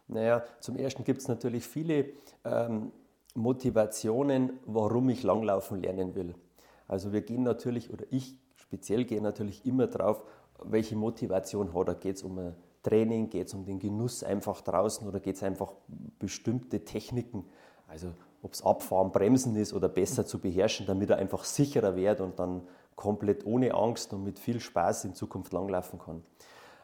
Naja, 0.09 0.45
zum 0.61 0.76
Ersten 0.76 1.05
gibt 1.05 1.21
es 1.21 1.28
natürlich 1.28 1.66
viele 1.66 2.07
ähm, 2.45 2.93
Motivationen, 3.35 4.52
warum 4.64 5.09
ich 5.11 5.23
Langlaufen 5.23 5.81
lernen 5.81 6.14
will. 6.14 6.35
Also 6.88 7.12
wir 7.12 7.23
gehen 7.23 7.43
natürlich, 7.43 7.93
oder 7.93 8.05
ich 8.11 8.37
speziell 8.55 9.05
gehe 9.05 9.21
natürlich 9.21 9.66
immer 9.66 9.88
drauf, 9.88 10.23
welche 10.62 10.97
Motivation 10.97 11.75
hat 11.75 11.88
er. 11.88 11.95
Geht 11.95 12.16
es 12.16 12.23
um 12.23 12.38
eine 12.38 12.57
Training, 12.87 13.31
geht 13.31 13.49
es 13.49 13.55
um 13.55 13.64
den 13.64 13.78
Genuss 13.78 14.23
einfach 14.23 14.61
draußen 14.61 15.07
oder 15.07 15.19
geht 15.19 15.37
es 15.37 15.43
einfach 15.43 15.73
bestimmte 16.19 16.85
Techniken, 16.85 17.45
also 17.88 18.12
ob 18.43 18.52
es 18.52 18.62
Abfahren, 18.62 19.11
Bremsen 19.11 19.57
ist 19.57 19.73
oder 19.73 19.88
besser 19.88 20.25
zu 20.25 20.38
beherrschen, 20.38 20.87
damit 20.87 21.11
er 21.11 21.16
einfach 21.16 21.43
sicherer 21.45 21.97
wird 21.97 22.21
und 22.21 22.38
dann 22.38 22.62
komplett 22.95 23.45
ohne 23.45 23.75
Angst 23.75 24.12
und 24.12 24.23
mit 24.23 24.38
viel 24.38 24.61
Spaß 24.61 25.05
in 25.05 25.14
Zukunft 25.14 25.52
langlaufen 25.52 25.99
kann. 25.99 26.23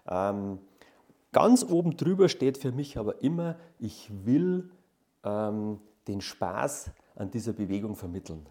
Ähm, 0.08 0.58
ganz 1.30 1.64
oben 1.64 1.96
drüber 1.96 2.28
steht 2.28 2.58
für 2.58 2.72
mich 2.72 2.98
aber 2.98 3.22
immer, 3.22 3.56
ich 3.78 4.10
will 4.24 4.70
ähm, 5.24 5.78
den 6.08 6.20
Spaß 6.20 6.90
an 7.14 7.30
dieser 7.30 7.52
Bewegung 7.52 7.94
vermitteln. 7.94 8.46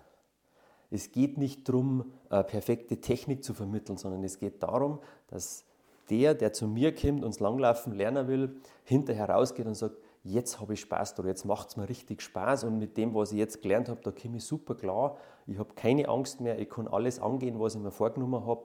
Es 0.89 1.12
geht 1.12 1.38
nicht 1.38 1.67
darum, 1.67 2.12
äh, 2.29 2.43
perfekte 2.43 3.01
Technik 3.01 3.43
zu 3.43 3.53
vermitteln, 3.53 3.98
sondern 3.98 4.24
es 4.24 4.39
geht 4.39 4.63
darum, 4.63 5.00
dass 5.27 5.65
der, 6.11 6.35
der 6.35 6.53
zu 6.53 6.67
mir 6.67 6.93
kommt 6.93 7.23
und 7.23 7.33
das 7.33 7.39
Langlaufen 7.39 7.93
lernen 7.93 8.27
will, 8.27 8.57
hinterher 8.83 9.29
rausgeht 9.29 9.65
und 9.65 9.75
sagt, 9.75 9.95
jetzt 10.23 10.59
habe 10.59 10.73
ich 10.73 10.81
Spaß 10.81 11.17
oder 11.17 11.29
jetzt 11.29 11.45
macht 11.45 11.69
es 11.69 11.77
mir 11.77 11.89
richtig 11.89 12.21
Spaß 12.21 12.65
und 12.65 12.77
mit 12.77 12.97
dem, 12.97 13.15
was 13.15 13.31
ich 13.31 13.39
jetzt 13.39 13.61
gelernt 13.61 13.89
habe, 13.89 14.01
da 14.03 14.11
komme 14.11 14.37
ich 14.37 14.43
super 14.43 14.75
klar. 14.75 15.17
Ich 15.47 15.57
habe 15.57 15.73
keine 15.73 16.07
Angst 16.09 16.41
mehr, 16.41 16.59
ich 16.59 16.69
kann 16.69 16.87
alles 16.87 17.19
angehen, 17.19 17.59
was 17.59 17.75
ich 17.75 17.81
mir 17.81 17.91
vorgenommen 17.91 18.45
habe. 18.45 18.61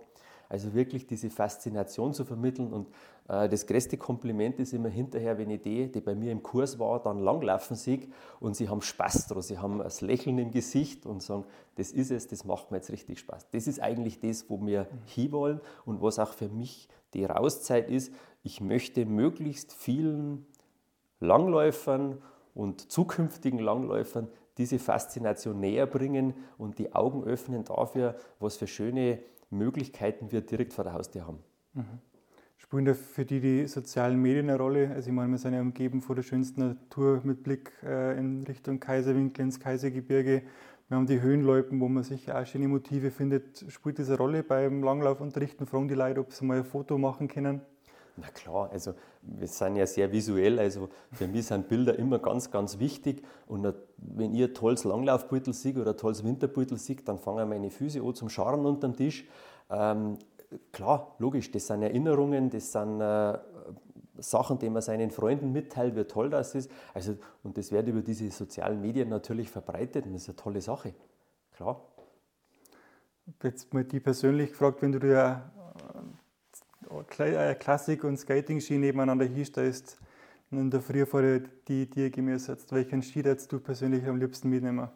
Also 0.49 0.75
wirklich 0.75 1.07
diese 1.07 1.31
Faszination 1.31 2.13
zu 2.13 2.25
vermitteln 2.25 2.73
und 2.73 2.89
äh, 3.29 3.49
das 3.49 3.67
größte 3.67 3.97
Kompliment 3.97 4.59
ist 4.59 4.73
immer 4.73 4.89
hinterher, 4.89 5.39
wenn 5.39 5.51
ich 5.51 5.63
die, 5.63 5.91
die 5.91 6.01
bei 6.01 6.15
mir 6.15 6.33
im 6.33 6.43
Kurs 6.43 6.79
war, 6.79 7.03
dann 7.03 7.19
langlaufen 7.19 7.77
sehe 7.77 8.09
und 8.41 8.57
sie 8.57 8.69
haben 8.69 8.83
Spaß 8.83 9.29
draus, 9.29 9.49
sie 9.49 9.59
haben 9.59 9.79
das 9.79 10.01
Lächeln 10.01 10.39
im 10.39 10.51
Gesicht 10.51 11.07
und 11.07 11.23
sagen, 11.23 11.45
das 11.77 11.91
ist 11.91 12.11
es, 12.11 12.29
das 12.29 12.45
macht 12.45 12.71
mir 12.71 12.79
jetzt 12.79 12.91
richtig 12.91 13.19
Spaß. 13.19 13.51
Das 13.51 13.67
ist 13.67 13.81
eigentlich 13.81 14.21
das, 14.21 14.49
wo 14.49 14.65
wir 14.65 14.83
mhm. 14.83 14.87
hinwollen 15.07 15.61
und 15.85 16.03
was 16.03 16.19
auch 16.19 16.33
für 16.33 16.49
mich 16.49 16.89
die 17.15 17.25
Rauszeit 17.25 17.91
ist. 17.91 18.13
Ich 18.43 18.61
möchte 18.61 19.05
möglichst 19.07 19.73
vielen 19.73 20.47
Langläufern 21.21 22.23
und 22.55 22.91
zukünftigen 22.93 23.59
Langläufern 23.59 24.29
diese 24.59 24.79
Faszination 24.79 25.61
näher 25.61 25.87
bringen 25.87 26.35
und 26.57 26.79
die 26.79 26.95
Augen 26.95 27.25
öffnen 27.25 27.65
dafür, 27.65 28.17
was 28.41 28.57
für 28.57 28.67
schöne 28.67 29.19
Möglichkeiten 29.51 30.33
wir 30.33 30.41
direkt 30.41 30.73
vor 30.73 30.85
der 30.85 30.93
Haustür 30.93 31.27
haben. 31.27 31.39
Mhm. 31.75 32.01
Spielen 32.59 32.85
da 32.87 32.95
für 32.95 33.25
die 33.25 33.41
die 33.41 33.67
sozialen 33.67 34.21
Medien 34.21 34.49
eine 34.49 34.59
Rolle? 34.59 34.91
Also 34.91 35.11
ich 35.11 35.15
meine, 35.15 35.31
wir 35.31 35.39
sind 35.39 35.55
ja 35.55 35.61
umgeben 35.61 36.01
von 36.01 36.17
der 36.17 36.23
schönsten 36.23 36.61
Natur 36.61 37.21
mit 37.23 37.43
Blick 37.43 37.71
äh, 37.83 38.19
in 38.19 38.45
Richtung 38.45 38.81
Kaiserwinkel 38.81 39.45
ins 39.45 39.61
Kaisergebirge. 39.61 40.43
Wir 40.89 40.97
haben 40.97 41.07
die 41.07 41.21
Höhenloipen, 41.21 41.81
wo 41.81 41.89
man 41.89 42.03
sicher 42.03 42.41
auch 42.41 42.47
schöne 42.47 42.69
Motive 42.69 43.11
findet. 43.11 43.65
Spielt 43.69 43.99
das 43.99 44.09
eine 44.09 44.19
Rolle 44.19 44.43
beim 44.43 44.83
Langlaufunterrichten? 44.83 45.67
Fragen 45.67 45.89
die 45.89 45.95
Leute, 45.95 46.21
ob 46.21 46.33
sie 46.33 46.45
mal 46.45 46.59
ein 46.59 46.65
Foto 46.65 46.97
machen 46.97 47.29
können? 47.29 47.61
Na 48.19 48.29
klar, 48.29 48.71
also 48.73 48.95
wir 49.21 49.47
sind 49.47 49.77
ja 49.77 49.87
sehr 49.87 50.11
visuell, 50.11 50.59
also 50.59 50.89
für 51.13 51.27
mich 51.27 51.47
sind 51.47 51.69
Bilder 51.69 51.99
immer 51.99 52.19
ganz, 52.19 52.51
ganz 52.51 52.79
wichtig. 52.79 53.23
Und 53.47 53.75
wenn 53.99 54.35
ihr 54.35 54.55
tolles 54.55 54.85
Langlaufbeutel 54.85 55.53
seht 55.53 55.77
oder 55.77 55.97
tolles 55.97 56.25
Winterbeutel 56.25 56.79
seht, 56.79 57.07
dann 57.09 57.19
fangen 57.19 57.47
meine 57.49 57.71
Füße 57.71 58.01
an 58.01 58.15
zum 58.15 58.31
Scharen 58.31 58.65
unter 58.65 58.89
dem 58.89 58.97
Tisch. 58.97 59.27
Ähm, 59.69 60.19
klar, 60.73 61.15
logisch, 61.19 61.51
das 61.51 61.67
sind 61.67 61.83
Erinnerungen, 61.83 62.49
das 62.49 62.73
sind 62.73 63.03
äh, 63.03 63.39
Sachen, 64.19 64.59
die 64.59 64.71
man 64.71 64.81
seinen 64.81 65.11
Freunden 65.11 65.53
mitteilt, 65.53 65.95
wie 65.95 66.05
toll 66.05 66.31
das 66.31 66.55
ist. 66.55 66.71
Also, 66.95 67.17
und 67.43 67.59
das 67.59 67.71
wird 67.71 67.89
über 67.89 68.01
diese 68.01 68.31
sozialen 68.31 68.81
Medien 68.81 69.11
natürlich 69.11 69.51
verbreitet 69.51 70.07
und 70.07 70.15
das 70.15 70.23
ist 70.23 70.29
eine 70.31 70.37
tolle 70.37 70.61
Sache. 70.63 70.95
Klar. 71.53 71.83
Jetzt 73.43 73.75
mal 73.75 73.85
die 73.85 74.01
persönlich 74.01 74.51
gefragt, 74.51 74.81
wenn 74.83 74.93
du 74.93 75.01
dir 75.01 75.51
äh, 75.95 75.99
Klassik 77.59 78.05
und 78.05 78.17
Skating-Ski 78.17 78.79
nebeneinander 78.79 79.25
hinstellst 79.25 79.99
und 80.51 80.59
in 80.59 80.71
der 80.71 80.81
Früh 80.81 81.05
vor 81.07 81.23
die 81.69 81.91
dir 81.91 82.11
gemäßt 82.11 82.73
welchen 82.73 83.03
Ski 83.03 83.23
hättest 83.23 83.51
du 83.53 83.59
persönlich 83.59 84.07
am 84.07 84.17
liebsten 84.17 84.49
mitnehmen? 84.49 84.89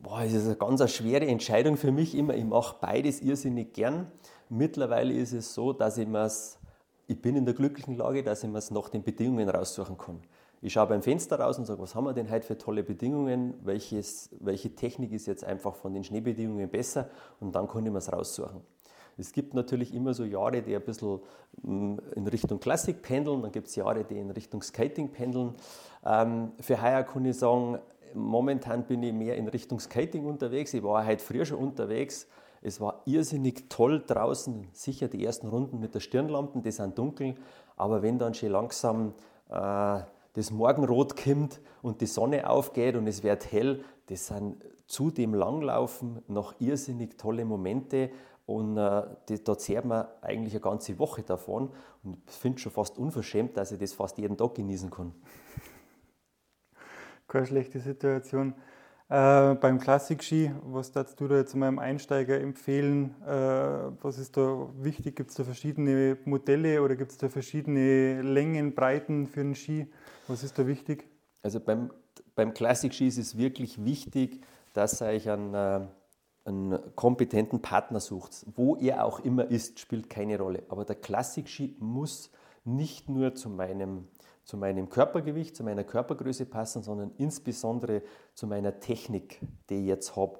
Boah, 0.00 0.22
das 0.22 0.34
ist 0.34 0.44
eine 0.44 0.56
ganz 0.56 0.90
schwere 0.92 1.26
Entscheidung 1.26 1.78
für 1.78 1.90
mich 1.90 2.14
immer. 2.14 2.34
Ich 2.34 2.44
mache 2.44 2.76
beides 2.78 3.22
irrsinnig 3.22 3.72
gern. 3.72 4.12
Mittlerweile 4.50 5.14
ist 5.14 5.32
es 5.32 5.54
so, 5.54 5.72
dass 5.72 5.96
ich 5.96 6.06
mir's, 6.06 6.58
ich 7.06 7.20
bin 7.22 7.36
in 7.36 7.46
der 7.46 7.54
glücklichen 7.54 7.96
Lage, 7.96 8.22
dass 8.22 8.44
ich 8.44 8.50
mir 8.50 8.58
es 8.58 8.70
nach 8.70 8.90
den 8.90 9.02
Bedingungen 9.02 9.48
raussuchen 9.48 9.96
kann. 9.96 10.20
Ich 10.60 10.74
schaue 10.74 10.88
beim 10.88 11.02
Fenster 11.02 11.40
raus 11.40 11.58
und 11.58 11.64
sage, 11.64 11.80
was 11.80 11.94
haben 11.94 12.04
wir 12.04 12.12
denn 12.12 12.30
heute 12.30 12.46
für 12.46 12.58
tolle 12.58 12.82
Bedingungen? 12.82 13.54
Welches, 13.64 14.30
welche 14.40 14.74
Technik 14.74 15.12
ist 15.12 15.26
jetzt 15.26 15.44
einfach 15.44 15.74
von 15.74 15.94
den 15.94 16.04
Schneebedingungen 16.04 16.68
besser? 16.68 17.08
Und 17.40 17.54
dann 17.54 17.66
kann 17.66 17.86
ich 17.86 17.92
mir 17.92 17.98
es 17.98 18.12
raussuchen. 18.12 18.60
Es 19.16 19.32
gibt 19.32 19.54
natürlich 19.54 19.94
immer 19.94 20.14
so 20.14 20.24
Jahre, 20.24 20.62
die 20.62 20.74
ein 20.74 20.82
bisschen 20.82 21.20
mm, 21.62 21.96
in 22.16 22.26
Richtung 22.26 22.60
Klassik 22.60 23.02
pendeln, 23.02 23.42
dann 23.42 23.52
gibt 23.52 23.68
es 23.68 23.76
Jahre, 23.76 24.04
die 24.04 24.18
in 24.18 24.30
Richtung 24.30 24.62
Skating 24.62 25.10
pendeln. 25.10 25.54
Ähm, 26.04 26.52
für 26.60 26.80
heuer 26.80 27.02
kann 27.02 27.24
ich 27.24 27.38
sagen, 27.38 27.78
momentan 28.14 28.84
bin 28.84 29.02
ich 29.02 29.12
mehr 29.12 29.36
in 29.36 29.48
Richtung 29.48 29.80
Skating 29.80 30.24
unterwegs. 30.26 30.74
Ich 30.74 30.82
war 30.82 31.06
heute 31.06 31.22
früher 31.22 31.44
schon 31.44 31.58
unterwegs. 31.58 32.26
Es 32.62 32.80
war 32.80 33.02
irrsinnig 33.04 33.68
toll 33.68 34.02
draußen, 34.06 34.68
sicher 34.72 35.08
die 35.08 35.24
ersten 35.24 35.48
Runden 35.48 35.80
mit 35.80 35.94
der 35.94 36.00
Stirnlampen, 36.00 36.62
die 36.62 36.70
sind 36.70 36.96
dunkel, 36.96 37.34
aber 37.76 38.00
wenn 38.00 38.18
dann 38.18 38.32
schon 38.32 38.48
langsam 38.48 39.12
äh, 39.50 40.00
das 40.32 40.50
Morgenrot 40.50 41.14
kommt 41.22 41.60
und 41.82 42.00
die 42.00 42.06
Sonne 42.06 42.48
aufgeht 42.48 42.96
und 42.96 43.06
es 43.06 43.22
wird 43.22 43.52
hell, 43.52 43.84
das 44.06 44.28
sind 44.28 44.56
zu 44.86 45.10
dem 45.10 45.34
Langlaufen 45.34 46.22
noch 46.26 46.54
irrsinnig 46.58 47.18
tolle 47.18 47.44
Momente 47.44 48.10
und 48.46 48.76
äh, 48.76 49.02
die, 49.28 49.42
da 49.42 49.56
zehrt 49.56 49.84
man 49.84 50.06
eigentlich 50.20 50.54
eine 50.54 50.60
ganze 50.60 50.98
Woche 50.98 51.22
davon 51.22 51.70
und 52.02 52.18
ich 52.28 52.34
finde 52.34 52.56
es 52.56 52.62
schon 52.62 52.72
fast 52.72 52.98
unverschämt, 52.98 53.56
dass 53.56 53.72
ich 53.72 53.78
das 53.78 53.92
fast 53.92 54.18
jeden 54.18 54.36
Tag 54.36 54.54
genießen 54.54 54.90
kann. 54.90 55.14
Keine 57.26 57.46
schlechte 57.46 57.80
Situation. 57.80 58.54
Äh, 59.08 59.54
beim 59.56 59.78
Klassik-Ski, 59.78 60.52
was 60.62 60.92
darfst 60.92 61.20
du 61.20 61.28
da 61.28 61.36
jetzt 61.36 61.54
meinem 61.54 61.78
Einsteiger 61.78 62.40
empfehlen? 62.40 63.14
Äh, 63.22 63.28
was 64.02 64.18
ist 64.18 64.36
da 64.36 64.68
wichtig? 64.76 65.16
Gibt 65.16 65.30
es 65.30 65.36
da 65.36 65.44
verschiedene 65.44 66.16
Modelle 66.24 66.82
oder 66.82 66.96
gibt 66.96 67.12
es 67.12 67.18
da 67.18 67.28
verschiedene 67.28 68.22
Längen, 68.22 68.74
Breiten 68.74 69.26
für 69.26 69.40
einen 69.40 69.54
Ski? 69.54 69.86
Was 70.26 70.42
ist 70.42 70.58
da 70.58 70.66
wichtig? 70.66 71.06
Also 71.42 71.60
beim, 71.60 71.90
beim 72.34 72.54
Klassik-Ski 72.54 73.06
ist 73.06 73.18
es 73.18 73.36
wirklich 73.36 73.84
wichtig, 73.84 74.40
dass 74.72 75.02
euch 75.02 75.28
einen 75.28 75.52
äh, 75.54 75.86
einen 76.44 76.78
kompetenten 76.94 77.60
Partner 77.60 78.00
sucht. 78.00 78.46
Wo 78.54 78.76
er 78.76 79.04
auch 79.04 79.20
immer 79.20 79.50
ist, 79.50 79.80
spielt 79.80 80.10
keine 80.10 80.38
Rolle. 80.38 80.62
Aber 80.68 80.84
der 80.84 80.96
Klassikski 80.96 81.76
muss 81.78 82.30
nicht 82.64 83.08
nur 83.08 83.34
zu 83.34 83.48
meinem, 83.48 84.08
zu 84.44 84.56
meinem 84.56 84.88
Körpergewicht, 84.88 85.56
zu 85.56 85.64
meiner 85.64 85.84
Körpergröße 85.84 86.46
passen, 86.46 86.82
sondern 86.82 87.12
insbesondere 87.16 88.02
zu 88.34 88.46
meiner 88.46 88.80
Technik, 88.80 89.40
die 89.70 89.76
ich 89.76 89.86
jetzt 89.86 90.16
habe. 90.16 90.38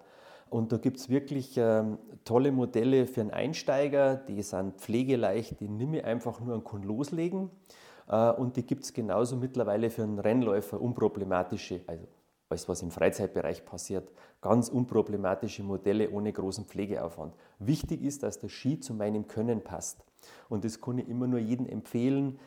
Und 0.50 0.72
da 0.72 0.76
gibt 0.76 0.98
es 0.98 1.08
wirklich 1.08 1.56
ähm, 1.56 1.98
tolle 2.24 2.52
Modelle 2.52 3.06
für 3.06 3.22
einen 3.22 3.30
Einsteiger, 3.30 4.16
die 4.16 4.42
sind 4.42 4.80
pflegeleicht, 4.80 5.60
die 5.60 5.68
nimm 5.68 5.94
ich 5.94 6.04
einfach 6.04 6.40
nur 6.40 6.54
und 6.54 6.64
kann 6.64 6.82
loslegen. 6.82 7.50
Äh, 8.08 8.30
und 8.32 8.56
die 8.56 8.64
gibt 8.64 8.84
es 8.84 8.92
genauso 8.92 9.36
mittlerweile 9.36 9.90
für 9.90 10.02
einen 10.02 10.18
Rennläufer, 10.18 10.80
unproblematische, 10.80 11.80
also 11.86 12.06
alles 12.48 12.68
was 12.68 12.82
im 12.82 12.90
Freizeitbereich 12.90 13.64
passiert. 13.64 14.10
Ganz 14.40 14.68
unproblematische 14.68 15.62
Modelle 15.62 16.10
ohne 16.10 16.32
großen 16.32 16.66
Pflegeaufwand. 16.66 17.34
Wichtig 17.58 18.02
ist, 18.02 18.22
dass 18.22 18.38
der 18.38 18.48
Ski 18.48 18.78
zu 18.78 18.94
meinem 18.94 19.26
Können 19.26 19.62
passt. 19.62 20.04
Und 20.48 20.64
das 20.64 20.80
kann 20.80 20.98
ich 20.98 21.08
immer 21.08 21.26
nur 21.26 21.40
jedem 21.40 21.66
empfehlen, 21.66 22.38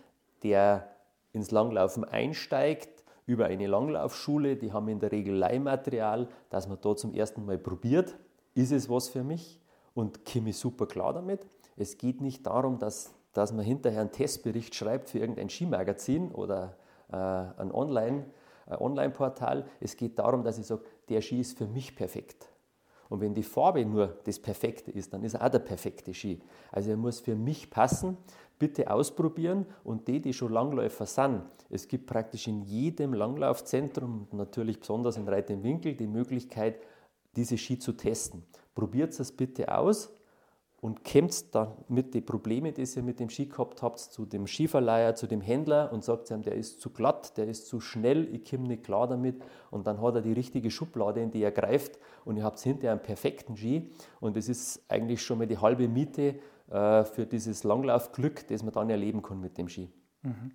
der 0.43 0.89
ins 1.33 1.51
Langlaufen 1.51 2.03
einsteigt, 2.03 3.03
über 3.25 3.47
eine 3.47 3.67
Langlaufschule, 3.67 4.55
die 4.55 4.71
haben 4.71 4.87
in 4.87 4.99
der 4.99 5.11
Regel 5.11 5.35
Leihmaterial, 5.35 6.29
dass 6.49 6.69
man 6.69 6.77
da 6.81 6.95
zum 6.95 7.13
ersten 7.13 7.45
Mal 7.45 7.57
probiert, 7.57 8.15
ist 8.53 8.71
es 8.71 8.89
was 8.89 9.09
für 9.09 9.23
mich 9.23 9.59
und 9.93 10.23
komme 10.23 10.51
ich 10.51 10.57
super 10.57 10.85
klar 10.85 11.11
damit. 11.11 11.45
Es 11.75 11.97
geht 11.97 12.21
nicht 12.21 12.45
darum, 12.47 12.79
dass, 12.79 13.13
dass 13.33 13.51
man 13.51 13.65
hinterher 13.65 14.01
einen 14.01 14.13
Testbericht 14.13 14.73
schreibt 14.73 15.09
für 15.09 15.19
irgendein 15.19 15.49
Skimagazin 15.49 16.31
oder 16.31 16.77
äh, 17.11 17.15
ein 17.15 17.71
Online- 17.73 18.25
Online-Portal. 18.69 19.65
Es 19.79 19.95
geht 19.95 20.19
darum, 20.19 20.43
dass 20.43 20.57
ich 20.57 20.65
sage, 20.65 20.83
der 21.09 21.21
Ski 21.21 21.39
ist 21.39 21.57
für 21.57 21.67
mich 21.67 21.95
perfekt. 21.95 22.49
Und 23.09 23.21
wenn 23.21 23.33
die 23.33 23.43
Farbe 23.43 23.85
nur 23.85 24.17
das 24.25 24.39
Perfekte 24.39 24.91
ist, 24.91 25.13
dann 25.13 25.23
ist 25.23 25.35
er 25.35 25.45
auch 25.45 25.49
der 25.49 25.59
perfekte 25.59 26.13
Ski. 26.13 26.41
Also 26.71 26.89
er 26.89 26.97
muss 26.97 27.19
für 27.19 27.35
mich 27.35 27.69
passen. 27.69 28.17
Bitte 28.59 28.89
ausprobieren 28.89 29.67
und 29.83 30.07
die, 30.07 30.19
die 30.19 30.33
schon 30.33 30.51
Langläufer 30.51 31.05
sind, 31.05 31.43
es 31.69 31.87
gibt 31.87 32.07
praktisch 32.07 32.47
in 32.47 32.61
jedem 32.61 33.13
Langlaufzentrum, 33.13 34.27
natürlich 34.31 34.79
besonders 34.79 35.17
in 35.17 35.27
Reit 35.27 35.49
im 35.49 35.63
Winkel, 35.63 35.95
die 35.95 36.07
Möglichkeit, 36.07 36.81
diese 37.35 37.57
Ski 37.57 37.77
zu 37.77 37.91
testen. 37.91 38.43
Probiert 38.73 39.19
es 39.19 39.31
bitte 39.31 39.75
aus 39.75 40.16
und 40.79 41.03
kommt 41.03 41.55
dann 41.55 41.71
mit 41.87 42.13
den 42.13 42.25
Problemen, 42.25 42.73
die 42.73 42.83
ihr 42.83 43.03
mit 43.03 43.19
dem 43.19 43.29
Ski 43.29 43.47
gehabt 43.47 43.81
habt, 43.81 43.99
zu 43.99 44.25
dem 44.25 44.45
Skiverleiher, 44.45 45.15
zu 45.15 45.25
dem 45.25 45.41
Händler 45.41 45.91
und 45.91 46.03
sagt 46.03 46.29
ihm, 46.29 46.43
der 46.43 46.53
ist 46.53 46.81
zu 46.81 46.91
glatt, 46.91 47.35
der 47.37 47.47
ist 47.47 47.67
zu 47.67 47.79
schnell, 47.79 48.33
ich 48.33 48.49
komme 48.49 48.67
nicht 48.67 48.83
klar 48.83 49.07
damit. 49.07 49.41
Und 49.71 49.87
dann 49.87 50.01
hat 50.01 50.15
er 50.15 50.21
die 50.21 50.33
richtige 50.33 50.69
Schublade, 50.69 51.21
in 51.21 51.31
die 51.31 51.41
er 51.41 51.51
greift 51.51 51.97
und 52.25 52.37
ihr 52.37 52.43
habt 52.43 52.59
hinterher 52.59 52.91
einen 52.91 53.01
perfekten 53.01 53.57
Ski. 53.57 53.89
Und 54.19 54.37
das 54.37 54.49
ist 54.49 54.83
eigentlich 54.87 55.23
schon 55.23 55.39
mal 55.39 55.47
die 55.47 55.57
halbe 55.57 55.87
Miete 55.87 56.35
äh, 56.69 57.03
für 57.05 57.25
dieses 57.25 57.63
Langlaufglück, 57.63 58.47
das 58.47 58.61
man 58.61 58.73
dann 58.73 58.89
erleben 58.91 59.23
kann 59.23 59.41
mit 59.41 59.57
dem 59.57 59.69
Ski. 59.69 59.89
Mhm. 60.21 60.51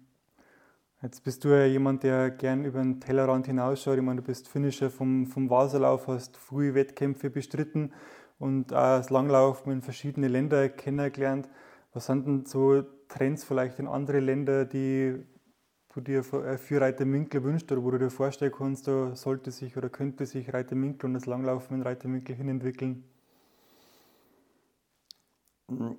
Jetzt 1.02 1.24
bist 1.24 1.42
du 1.42 1.48
ja 1.48 1.66
jemand, 1.66 2.04
der 2.04 2.30
gern 2.30 2.64
über 2.64 2.78
den 2.78 3.00
Tellerrand 3.00 3.46
hinausschaut. 3.46 3.96
Ich 3.96 4.02
meine, 4.02 4.20
du 4.20 4.26
bist 4.26 4.46
Finisher 4.46 4.88
vom, 4.88 5.26
vom 5.26 5.50
Vaserlauf, 5.50 6.06
hast 6.06 6.36
frühe 6.36 6.76
Wettkämpfe 6.76 7.28
bestritten 7.28 7.92
und 8.42 8.72
auch 8.72 8.98
das 8.98 9.10
Langlaufen 9.10 9.72
in 9.72 9.82
verschiedene 9.82 10.26
Länder 10.26 10.68
kennengelernt. 10.68 11.48
Was 11.92 12.06
sind 12.06 12.26
denn 12.26 12.44
so 12.44 12.82
Trends 13.08 13.44
vielleicht 13.44 13.78
in 13.78 13.86
andere 13.86 14.18
Länder, 14.18 14.64
die 14.64 15.24
du 15.94 16.00
dir 16.00 16.24
für 16.24 16.44
äh, 16.44 16.78
Reiter 16.78 17.04
Minkler 17.04 17.44
wünschst 17.44 17.70
oder 17.70 17.84
wo 17.84 17.92
du 17.92 17.98
dir 18.00 18.10
vorstellen 18.10 18.50
kannst, 18.50 18.88
da 18.88 19.14
sollte 19.14 19.52
sich 19.52 19.76
oder 19.76 19.90
könnte 19.90 20.26
sich 20.26 20.52
Reiter 20.52 20.74
Minkler 20.74 21.06
und 21.06 21.14
das 21.14 21.26
Langlaufen 21.26 21.76
in 21.76 21.82
Reiter 21.82 22.08
Minkler 22.08 22.34
hin 22.34 22.48
entwickeln? 22.48 23.04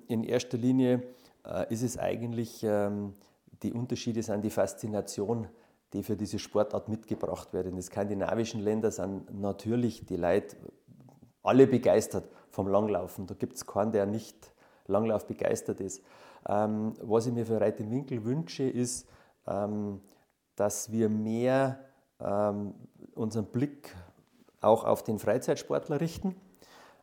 In 0.08 0.22
erster 0.22 0.58
Linie 0.58 1.02
äh, 1.46 1.72
ist 1.72 1.82
es 1.82 1.96
eigentlich, 1.96 2.62
ähm, 2.62 3.14
die 3.62 3.72
Unterschiede 3.72 4.22
sind 4.22 4.44
die 4.44 4.50
Faszination, 4.50 5.48
die 5.94 6.02
für 6.02 6.16
diese 6.16 6.38
Sportart 6.38 6.88
mitgebracht 6.90 7.54
wird. 7.54 7.68
In 7.68 7.76
den 7.76 7.82
skandinavischen 7.82 8.60
Ländern 8.60 8.90
sind 8.90 9.40
natürlich 9.40 10.04
die 10.04 10.16
Leute 10.16 10.56
alle 11.44 11.66
begeistert 11.68 12.28
vom 12.50 12.66
Langlaufen. 12.66 13.26
Da 13.26 13.34
gibt 13.34 13.54
es 13.54 13.66
keinen, 13.66 13.92
der 13.92 14.06
nicht 14.06 14.52
Langlauf 14.86 15.26
begeistert 15.26 15.80
ist. 15.80 16.02
Ähm, 16.48 16.94
was 17.00 17.26
ich 17.26 17.32
mir 17.32 17.46
für 17.46 17.60
Reit 17.60 17.80
im 17.80 17.90
Winkel 17.90 18.24
wünsche, 18.24 18.64
ist, 18.64 19.08
ähm, 19.46 20.00
dass 20.56 20.90
wir 20.90 21.08
mehr 21.08 21.78
ähm, 22.20 22.74
unseren 23.14 23.46
Blick 23.46 23.94
auch 24.60 24.84
auf 24.84 25.02
den 25.02 25.18
Freizeitsportler 25.18 26.00
richten. 26.00 26.34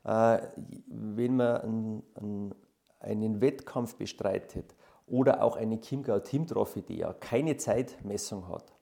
Äh, 0.04 0.39
wenn 0.88 1.36
man 1.36 1.62
einen, 1.62 2.04
einen, 2.15 2.56
einen 2.99 3.41
Wettkampf 3.41 3.95
bestreitet 3.95 4.75
oder 5.08 5.43
auch 5.43 5.56
eine 5.56 5.80
Chiemgau 5.80 6.19
Team 6.19 6.47
Trophy, 6.47 6.82
die 6.82 6.97
ja 6.97 7.13
keine 7.13 7.58
Zeitmessung 7.58 8.47
hat, 8.47 8.73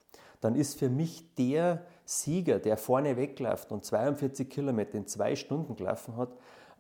dann 0.41 0.55
ist 0.55 0.79
für 0.79 0.89
mich 0.89 1.35
der 1.35 1.85
Sieger, 2.09 2.57
der 2.57 2.75
vorne 2.75 3.17
wegläuft 3.17 3.71
und 3.71 3.85
42 3.85 4.49
Kilometer 4.49 4.95
in 4.95 5.05
zwei 5.05 5.35
Stunden 5.35 5.75
gelaufen 5.75 6.17
hat, 6.17 6.29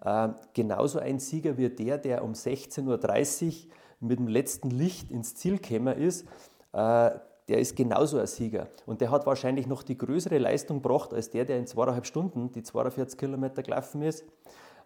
äh, 0.03 0.33
genauso 0.53 0.97
ein 0.97 1.19
Sieger 1.19 1.55
wie 1.57 1.69
der, 1.69 1.99
der 1.99 2.23
um 2.23 2.33
16.30 2.33 3.45
Uhr 3.45 3.71
mit 3.99 4.17
dem 4.17 4.27
letzten 4.27 4.71
Licht 4.71 5.11
ins 5.11 5.35
Ziel 5.35 5.59
gekommen 5.59 5.95
ist. 5.95 6.25
Äh, 6.73 7.11
der 7.47 7.59
ist 7.59 7.75
genauso 7.75 8.17
ein 8.17 8.25
Sieger. 8.25 8.69
Und 8.87 9.01
der 9.01 9.11
hat 9.11 9.27
wahrscheinlich 9.27 9.67
noch 9.67 9.83
die 9.83 9.97
größere 9.97 10.39
Leistung 10.39 10.81
gebracht 10.81 11.13
als 11.13 11.29
der, 11.29 11.45
der 11.45 11.59
in 11.59 11.67
zweieinhalb 11.67 12.07
Stunden 12.07 12.51
die 12.51 12.63
42 12.63 13.19
Kilometer 13.19 13.61
gelaufen 13.61 14.01
ist. 14.01 14.25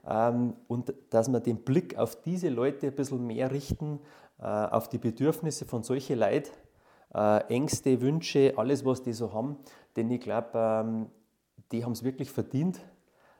Ähm, 0.05 0.55
und 0.67 0.93
dass 1.09 1.29
wir 1.29 1.39
den 1.39 1.63
Blick 1.63 1.97
auf 1.97 2.17
diese 2.21 2.49
Leute 2.49 2.87
ein 2.87 2.95
bisschen 2.95 3.25
mehr 3.25 3.49
richten, 3.51 4.01
äh, 4.39 4.45
auf 4.45 4.89
die 4.89 4.97
Bedürfnisse 4.97 5.63
von 5.63 5.83
solchen 5.83 6.19
Leuten, 6.19 6.51
Ängste, 7.13 8.01
Wünsche, 8.01 8.53
alles, 8.57 8.85
was 8.85 9.03
die 9.03 9.13
so 9.13 9.33
haben. 9.33 9.57
Denn 9.95 10.09
ich 10.09 10.21
glaube, 10.21 10.49
ähm, 10.55 11.05
die 11.71 11.85
haben 11.85 11.91
es 11.91 12.03
wirklich 12.03 12.31
verdient. 12.31 12.79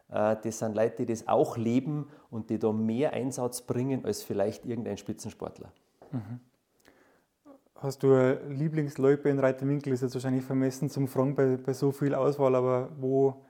Äh, 0.09 0.38
das 0.43 0.59
sind 0.59 0.75
Leute, 0.75 0.97
die 0.97 1.05
das 1.07 1.27
auch 1.27 1.57
leben 1.57 2.07
und 2.29 2.49
die 2.49 2.59
da 2.59 2.71
mehr 2.71 3.13
Einsatz 3.13 3.62
bringen 3.62 4.05
als 4.05 4.23
vielleicht 4.23 4.65
irgendein 4.65 4.97
Spitzensportler. 4.97 5.71
Mhm. 6.12 6.39
Hast 7.75 8.01
du 8.01 8.13
eine 8.13 8.36
Lieblingsloipe 8.47 9.27
in 9.27 9.39
Reiterwinkel? 9.39 9.91
Ist 9.91 10.03
jetzt 10.03 10.13
wahrscheinlich 10.13 10.45
vermessen 10.45 10.89
zum 10.89 11.07
Fragen 11.07 11.36
bei, 11.36 11.57
bei 11.57 11.73
so 11.73 11.91
viel 11.91 12.15
Auswahl, 12.15 12.55
aber 12.55 12.89
wo, 12.97 13.43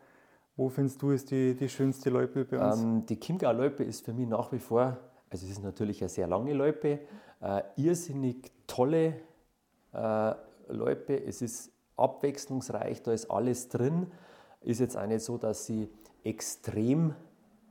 wo 0.55 0.69
findest 0.69 1.01
du 1.01 1.11
ist 1.11 1.29
die, 1.29 1.53
die 1.55 1.69
schönste 1.69 2.09
Loipe 2.09 2.45
bei 2.45 2.59
uns? 2.59 2.81
Ähm, 2.81 3.05
die 3.05 3.19
Chiemgau-Loipe 3.19 3.83
ist 3.83 4.05
für 4.05 4.13
mich 4.13 4.27
nach 4.27 4.51
wie 4.51 4.57
vor, 4.57 4.97
also 5.29 5.45
es 5.45 5.51
ist 5.51 5.63
natürlich 5.63 6.01
eine 6.01 6.09
sehr 6.09 6.27
lange 6.27 6.53
Loipe, 6.53 6.99
äh, 7.41 7.61
irrsinnig 7.75 8.51
tolle 8.65 9.15
äh, 9.93 10.33
Loipe. 10.69 11.23
Es 11.25 11.41
ist 11.41 11.71
abwechslungsreich, 11.97 13.01
da 13.03 13.11
ist 13.11 13.29
alles 13.29 13.69
drin. 13.69 14.11
Ist 14.61 14.79
jetzt 14.79 14.97
auch 14.97 15.05
nicht 15.05 15.23
so, 15.23 15.37
dass 15.37 15.65
sie 15.65 15.89
extrem 16.23 17.15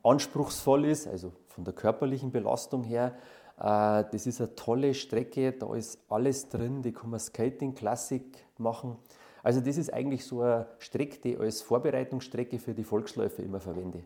anspruchsvoll 0.03 0.85
ist, 0.87 1.07
also 1.07 1.33
von 1.47 1.65
der 1.65 1.75
körperlichen 1.75 2.33
Belastung 2.33 2.85
her. 2.85 3.15
Äh, 3.59 4.05
das 4.11 4.27
ist 4.27 4.41
eine 4.41 4.55
tolle 4.55 4.95
Strecke, 4.95 5.53
da 5.53 5.75
ist 5.75 5.99
alles 6.09 6.49
drin, 6.49 6.83
die 6.83 6.93
kann 6.93 7.11
man 7.11 7.21
Skating 7.21 7.75
Classic 7.75 8.25
machen. 8.59 8.97
Also 9.43 9.61
das 9.61 9.77
ist 9.77 9.93
eigentlich 9.93 10.25
so 10.25 10.43
eine 10.43 10.67
Strecke, 10.79 11.19
die 11.19 11.33
ich 11.35 11.41
als 11.41 11.63
Vorbereitungsstrecke 11.63 12.59
für 12.59 12.75
die 12.75 12.85
Volksläufe 12.85 13.43
immer 13.43 13.61
verwende. 13.61 14.05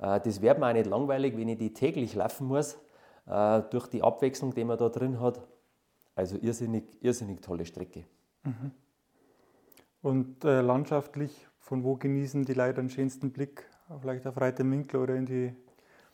Äh, 0.00 0.20
das 0.20 0.40
wird 0.40 0.58
mir 0.58 0.68
auch 0.68 0.72
nicht 0.72 0.86
langweilig, 0.86 1.36
wenn 1.36 1.48
ich 1.48 1.58
die 1.58 1.72
täglich 1.72 2.14
laufen 2.14 2.48
muss, 2.48 2.78
äh, 3.26 3.62
durch 3.70 3.86
die 3.88 4.02
Abwechslung, 4.02 4.54
die 4.54 4.64
man 4.64 4.78
da 4.78 4.88
drin 4.88 5.20
hat. 5.20 5.40
Also 6.18 6.36
irrsinnig, 6.42 6.82
irrsinnig 7.00 7.40
tolle 7.40 7.64
Strecke. 7.64 8.02
Mhm. 8.42 8.72
Und 10.02 10.44
äh, 10.44 10.62
landschaftlich, 10.62 11.46
von 11.60 11.84
wo 11.84 11.94
genießen 11.94 12.44
die 12.44 12.54
Leute 12.54 12.80
den 12.80 12.90
schönsten 12.90 13.30
Blick? 13.30 13.70
Vielleicht 14.00 14.26
auf 14.26 14.40
Reiterwinkel 14.40 14.98
oder 14.98 15.14
in 15.14 15.26
die 15.26 15.54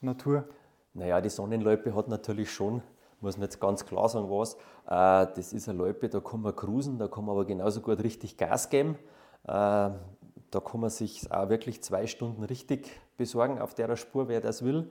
Natur? 0.02 0.46
Naja, 0.92 1.22
die 1.22 1.30
Sonnenloipe 1.30 1.94
hat 1.94 2.08
natürlich 2.08 2.52
schon, 2.52 2.82
muss 3.22 3.38
man 3.38 3.44
jetzt 3.44 3.58
ganz 3.60 3.86
klar 3.86 4.10
sagen, 4.10 4.28
was. 4.28 4.56
Äh, 4.84 5.32
das 5.34 5.54
ist 5.54 5.70
eine 5.70 5.78
Loipe, 5.78 6.10
da 6.10 6.20
kann 6.20 6.42
man 6.42 6.54
cruisen, 6.54 6.98
da 6.98 7.08
kann 7.08 7.24
man 7.24 7.36
aber 7.36 7.46
genauso 7.46 7.80
gut 7.80 8.02
richtig 8.04 8.36
Gas 8.36 8.68
geben. 8.68 8.98
Äh, 9.44 9.48
da 9.48 10.60
kann 10.62 10.80
man 10.82 10.90
sich 10.90 11.32
auch 11.32 11.48
wirklich 11.48 11.82
zwei 11.82 12.06
Stunden 12.06 12.42
richtig 12.42 12.90
besorgen 13.16 13.58
auf 13.58 13.72
der 13.72 13.96
Spur, 13.96 14.28
wer 14.28 14.42
das 14.42 14.62
will. 14.62 14.90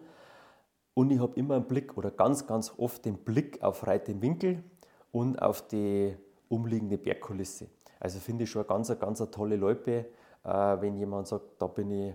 Und 0.96 1.12
ich 1.12 1.20
habe 1.20 1.34
immer 1.36 1.54
einen 1.58 1.68
Blick 1.68 1.98
oder 1.98 2.10
ganz, 2.10 2.48
ganz 2.48 2.74
oft 2.78 3.06
den 3.06 3.20
Blick 3.20 3.62
auf 3.62 3.86
Reit 3.86 4.10
Winkel 4.20 4.64
und 5.14 5.42
auf 5.42 5.66
die 5.68 6.18
umliegende 6.50 6.98
Bergkulisse. 6.98 7.68
Also 8.02 8.20
finde 8.20 8.44
ich 8.44 8.52
schon 8.52 8.64
eine 8.64 8.68
ganz, 8.68 9.00
ganz 9.00 9.22
eine 9.22 9.32
tolle 9.32 9.56
Loipe, 9.56 10.06
äh, 10.44 10.82
wenn 10.82 10.98
jemand 10.98 11.28
sagt, 11.28 11.46
da 11.60 11.68
bin 11.68 11.90
ich 11.92 12.14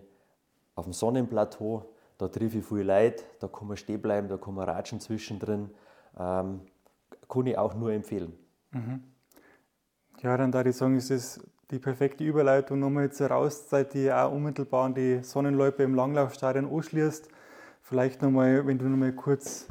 auf 0.75 0.85
dem 0.85 0.93
Sonnenplateau, 0.93 1.89
da 2.19 2.29
treffe 2.29 2.59
ich 2.59 2.65
viele 2.65 2.83
Leute, 2.83 3.25
da 3.41 3.49
kann 3.49 3.69
man 3.69 3.77
stehen 3.77 4.03
bleiben, 4.03 4.29
da 4.29 4.37
kann 4.37 4.55
man 4.55 4.69
ratschen 4.69 5.01
zwischendrin. 5.01 5.71
Ähm, 6.19 6.61
kann 7.29 7.47
ich 7.47 7.57
auch 7.57 7.75
nur 7.75 7.93
empfehlen. 7.93 8.33
Mhm. 8.73 9.05
Ja, 10.21 10.37
dann 10.37 10.51
da 10.51 10.65
ich 10.65 10.77
sagen, 10.77 10.97
ist 10.97 11.11
es 11.11 11.41
die 11.71 11.79
perfekte 11.79 12.25
Überleitung 12.25 12.81
nochmal 12.81 13.05
jetzt 13.05 13.23
eine 13.23 13.35
Auszeit, 13.35 13.95
die 13.95 14.13
auch 14.13 14.33
unmittelbar 14.33 14.87
an 14.87 14.95
die 14.95 15.23
Sonnenläufe 15.23 15.83
im 15.85 15.95
Langlaufstadion 15.95 16.67
anschließt. 16.67 17.29
Vielleicht 17.83 18.23
nochmal, 18.23 18.67
wenn 18.67 18.79
du 18.79 18.87
nochmal 18.87 19.13
kurz 19.13 19.69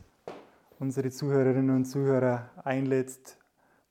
unsere 0.79 1.09
Zuhörerinnen 1.09 1.75
und 1.75 1.85
Zuhörer 1.85 2.49
einlädst, 2.63 3.37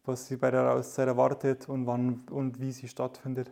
was 0.04 0.28
sie 0.28 0.36
bei 0.36 0.50
der 0.50 0.72
Auszeit 0.72 1.08
erwartet 1.08 1.68
und 1.68 1.86
wann 1.86 2.22
und 2.30 2.60
wie 2.60 2.72
sie 2.72 2.88
stattfindet. 2.88 3.50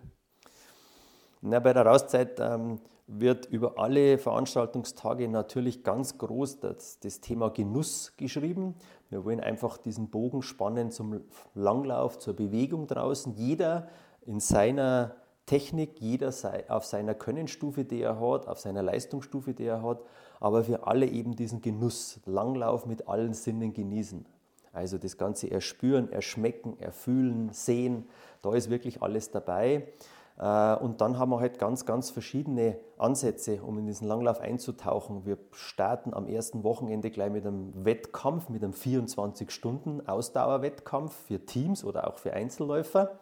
Na, 1.41 1.59
bei 1.59 1.73
der 1.73 1.91
Auszeit 1.91 2.39
ähm, 2.41 2.79
wird 3.07 3.47
über 3.47 3.79
alle 3.79 4.19
Veranstaltungstage 4.19 5.29
natürlich 5.29 5.83
ganz 5.83 6.17
groß 6.17 6.61
das, 6.61 7.01
das, 7.01 7.21
Thema 7.21 7.51
Genuss 7.51 8.15
geschrieben. 8.17 8.77
Wir 9.11 9.25
wollen 9.25 9.41
einfach 9.41 9.77
diesen 9.77 10.09
Bogen 10.09 10.43
spannen 10.43 10.91
zum 10.91 11.21
Langlauf, 11.55 12.19
zur 12.19 12.35
Bewegung 12.35 12.87
draußen. 12.87 13.35
Jeder 13.35 13.89
in 14.23 14.41
seiner 14.41 15.17
Technik, 15.45 16.01
jeder 16.01 16.33
auf 16.69 16.87
seiner 16.87 17.15
Könnenstufe, 17.15 17.85
die 17.85 18.01
er 18.01 18.19
hat, 18.19 18.49
auf 18.49 18.59
seiner 18.59 18.83
Leistungsstufe, 18.83 19.53
die 19.53 19.67
er 19.67 19.83
hat, 19.83 20.01
aber 20.45 20.69
wir 20.69 20.87
alle 20.87 21.07
eben 21.07 21.35
diesen 21.35 21.63
Genuss, 21.63 22.21
Langlauf 22.27 22.85
mit 22.85 23.09
allen 23.09 23.33
Sinnen 23.33 23.73
genießen. 23.73 24.27
Also 24.75 24.99
das 24.99 25.17
Ganze 25.17 25.51
erspüren, 25.51 26.13
erschmecken, 26.13 26.79
erfühlen, 26.79 27.49
sehen, 27.51 28.05
da 28.43 28.53
ist 28.53 28.69
wirklich 28.69 29.01
alles 29.01 29.31
dabei. 29.31 29.89
Äh, 30.37 30.77
und 30.77 31.01
dann 31.01 31.19
haben 31.19 31.31
wir 31.31 31.41
halt 31.41 31.59
ganz, 31.59 31.87
ganz 31.87 32.11
verschiedene 32.11 32.77
Ansätze, 32.99 33.63
um 33.63 33.79
in 33.79 33.87
diesen 33.87 34.07
Langlauf 34.07 34.39
einzutauchen. 34.39 35.25
Wir 35.25 35.39
starten 35.53 36.13
am 36.13 36.29
ersten 36.29 36.63
Wochenende 36.63 37.11
gleich 37.11 37.33
mit 37.33 37.47
einem 37.47 37.73
Wettkampf, 37.83 38.51
mit 38.51 38.63
einem 38.63 38.75
24-Stunden-Ausdauerwettkampf 38.75 41.15
für 41.27 41.47
Teams 41.47 41.85
oder 41.85 42.07
auch 42.07 42.19
für 42.19 42.35
Einzelläufer. 42.35 43.13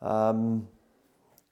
Ähm, 0.00 0.66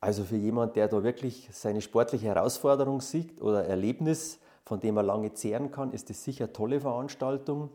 also 0.01 0.25
für 0.25 0.37
jemanden, 0.37 0.73
der 0.73 0.89
da 0.89 1.03
wirklich 1.03 1.51
seine 1.53 1.83
sportliche 1.83 2.29
Herausforderung 2.29 3.03
sieht 3.03 3.43
oder 3.43 3.67
Erlebnis, 3.67 4.41
von 4.67 4.81
dem 4.81 4.97
er 4.97 5.05
lange 5.05 5.33
zehren 5.33 5.71
kann, 5.71 5.93
ist 5.93 6.11
das 6.11 6.23
sicher 6.25 6.45
eine 6.45 6.53
tolle 6.53 6.81
Veranstaltung. 6.81 7.71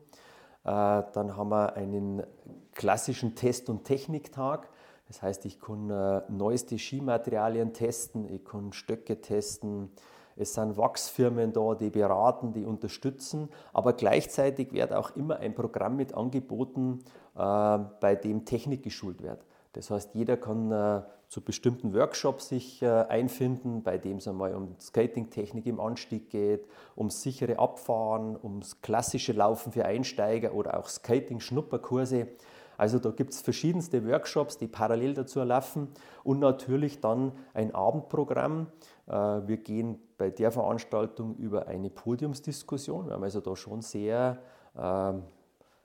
Äh, 0.65 1.03
dann 1.13 1.37
haben 1.37 1.49
wir 1.49 1.73
einen 1.75 2.21
klassischen 2.73 3.33
Test- 3.33 3.69
und 3.69 3.85
Techniktag. 3.85 4.69
Das 5.07 5.21
heißt, 5.21 5.45
ich 5.45 5.59
kann 5.59 5.89
äh, 5.89 6.21
neueste 6.27 6.77
Skimaterialien 6.77 7.73
testen, 7.73 8.31
ich 8.31 8.43
kann 8.43 8.73
Stöcke 8.73 9.21
testen. 9.21 9.89
Es 10.35 10.53
sind 10.53 10.77
Wachsfirmen 10.77 11.53
da, 11.53 11.75
die 11.75 11.89
beraten, 11.89 12.53
die 12.53 12.65
unterstützen, 12.65 13.49
aber 13.73 13.93
gleichzeitig 13.93 14.71
wird 14.71 14.93
auch 14.93 15.15
immer 15.15 15.37
ein 15.37 15.55
Programm 15.55 15.95
mit 15.95 16.13
angeboten, 16.13 16.99
äh, 17.35 17.79
bei 17.99 18.15
dem 18.15 18.43
Technik 18.45 18.83
geschult 18.83 19.23
wird. 19.23 19.45
Das 19.73 19.89
heißt, 19.89 20.15
jeder 20.15 20.35
kann 20.35 21.03
zu 21.31 21.39
bestimmten 21.39 21.93
Workshops 21.93 22.49
sich 22.49 22.81
äh, 22.81 22.87
einfinden, 22.87 23.83
bei 23.83 23.97
dem 23.97 24.17
es 24.17 24.27
einmal 24.27 24.53
um 24.53 24.75
Skating-Technik 24.77 25.65
im 25.65 25.79
Anstieg 25.79 26.29
geht, 26.29 26.67
ums 26.97 27.21
sichere 27.21 27.57
Abfahren, 27.57 28.37
ums 28.43 28.81
klassische 28.81 29.31
Laufen 29.31 29.71
für 29.71 29.85
Einsteiger 29.85 30.53
oder 30.53 30.77
auch 30.77 30.89
Skating-Schnupperkurse. 30.89 32.27
Also 32.77 32.99
da 32.99 33.11
gibt 33.11 33.31
es 33.31 33.39
verschiedenste 33.39 34.05
Workshops, 34.05 34.57
die 34.57 34.67
parallel 34.67 35.13
dazu 35.13 35.41
laufen 35.41 35.87
und 36.25 36.39
natürlich 36.39 36.99
dann 36.99 37.31
ein 37.53 37.73
Abendprogramm. 37.73 38.67
Äh, 39.07 39.13
wir 39.13 39.55
gehen 39.55 40.01
bei 40.17 40.31
der 40.31 40.51
Veranstaltung 40.51 41.37
über 41.37 41.65
eine 41.67 41.89
Podiumsdiskussion. 41.89 43.07
Wir 43.07 43.13
haben 43.13 43.23
also 43.23 43.39
da 43.39 43.55
schon 43.55 43.81
sehr, 43.81 44.37
ähm, 44.77 45.23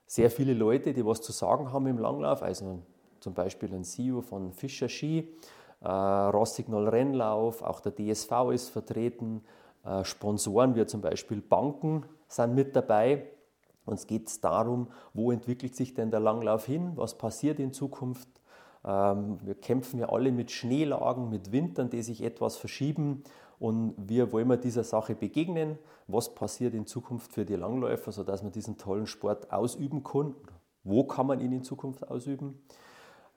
sehr 0.06 0.28
viele 0.28 0.54
Leute, 0.54 0.92
die 0.92 1.06
was 1.06 1.20
zu 1.22 1.30
sagen 1.30 1.72
haben 1.72 1.87
im 1.87 1.98
Langlauf. 1.98 2.42
Also 2.42 2.82
zum 3.26 3.34
Beispiel 3.34 3.74
ein 3.74 3.82
CEO 3.82 4.20
von 4.20 4.52
Fischer 4.52 4.88
Ski, 4.88 5.28
äh, 5.80 5.88
Rossignol 5.88 6.88
Rennlauf, 6.88 7.60
auch 7.60 7.80
der 7.80 7.92
DSV 7.92 8.52
ist 8.52 8.68
vertreten. 8.68 9.42
Äh, 9.84 10.04
Sponsoren 10.04 10.76
wie 10.76 10.86
zum 10.86 11.00
Beispiel 11.00 11.40
Banken 11.40 12.04
sind 12.28 12.54
mit 12.54 12.76
dabei. 12.76 13.26
Uns 13.84 14.06
geht 14.06 14.28
es 14.28 14.40
darum, 14.40 14.86
wo 15.12 15.32
entwickelt 15.32 15.74
sich 15.74 15.92
denn 15.92 16.12
der 16.12 16.20
Langlauf 16.20 16.66
hin, 16.66 16.92
was 16.94 17.18
passiert 17.18 17.58
in 17.58 17.72
Zukunft. 17.72 18.28
Ähm, 18.84 19.40
wir 19.42 19.56
kämpfen 19.56 19.98
ja 19.98 20.08
alle 20.08 20.30
mit 20.30 20.52
Schneelagen, 20.52 21.28
mit 21.28 21.50
Wintern, 21.50 21.90
die 21.90 22.02
sich 22.02 22.22
etwas 22.22 22.56
verschieben 22.56 23.24
und 23.58 23.96
wir 23.98 24.30
wollen 24.30 24.46
wir 24.46 24.56
dieser 24.56 24.84
Sache 24.84 25.16
begegnen. 25.16 25.80
Was 26.06 26.32
passiert 26.32 26.74
in 26.74 26.86
Zukunft 26.86 27.32
für 27.32 27.44
die 27.44 27.56
Langläufer, 27.56 28.12
sodass 28.12 28.44
man 28.44 28.52
diesen 28.52 28.78
tollen 28.78 29.08
Sport 29.08 29.52
ausüben 29.52 30.04
kann? 30.04 30.36
Wo 30.84 31.02
kann 31.02 31.26
man 31.26 31.40
ihn 31.40 31.50
in 31.50 31.64
Zukunft 31.64 32.08
ausüben? 32.08 32.62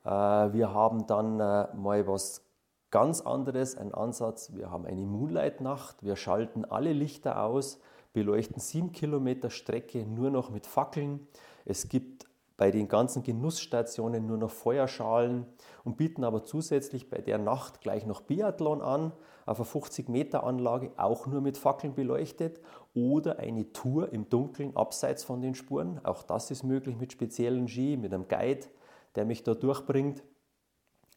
Äh, 0.05 0.09
wir 0.09 0.73
haben 0.73 1.07
dann 1.07 1.39
äh, 1.39 1.67
mal 1.75 2.07
was 2.07 2.45
ganz 2.91 3.21
anderes, 3.21 3.77
einen 3.77 3.93
Ansatz. 3.93 4.53
Wir 4.53 4.71
haben 4.71 4.85
eine 4.85 5.05
Moonlight-Nacht. 5.05 6.03
Wir 6.03 6.15
schalten 6.15 6.65
alle 6.65 6.93
Lichter 6.93 7.43
aus 7.43 7.79
beleuchten 8.13 8.59
sieben 8.59 8.91
Kilometer 8.91 9.49
Strecke 9.49 10.05
nur 10.05 10.31
noch 10.31 10.49
mit 10.49 10.65
Fackeln. 10.65 11.27
Es 11.65 11.89
gibt 11.89 12.27
bei 12.57 12.71
den 12.71 12.89
ganzen 12.89 13.23
Genussstationen 13.23 14.25
nur 14.25 14.37
noch 14.37 14.51
Feuerschalen 14.51 15.45
und 15.85 15.95
bieten 15.95 16.25
aber 16.25 16.43
zusätzlich 16.43 17.09
bei 17.09 17.19
der 17.19 17.37
Nacht 17.37 17.79
gleich 17.79 18.05
noch 18.05 18.21
Biathlon 18.21 18.81
an, 18.81 19.13
auf 19.45 19.59
einer 19.59 19.65
50 19.65 20.09
Meter 20.09 20.43
Anlage 20.43 20.91
auch 20.97 21.25
nur 21.25 21.39
mit 21.39 21.57
Fackeln 21.57 21.95
beleuchtet 21.95 22.59
oder 22.93 23.39
eine 23.39 23.71
Tour 23.71 24.11
im 24.11 24.27
Dunkeln 24.29 24.75
abseits 24.75 25.23
von 25.23 25.41
den 25.41 25.55
Spuren. 25.55 26.01
Auch 26.03 26.23
das 26.23 26.51
ist 26.51 26.63
möglich 26.63 26.97
mit 26.97 27.13
speziellen 27.13 27.67
Ski, 27.67 27.95
mit 27.95 28.13
einem 28.13 28.27
Guide, 28.27 28.67
der 29.19 29.25
mich 29.25 29.43
da 29.43 29.53
durchbringt. 29.53 30.23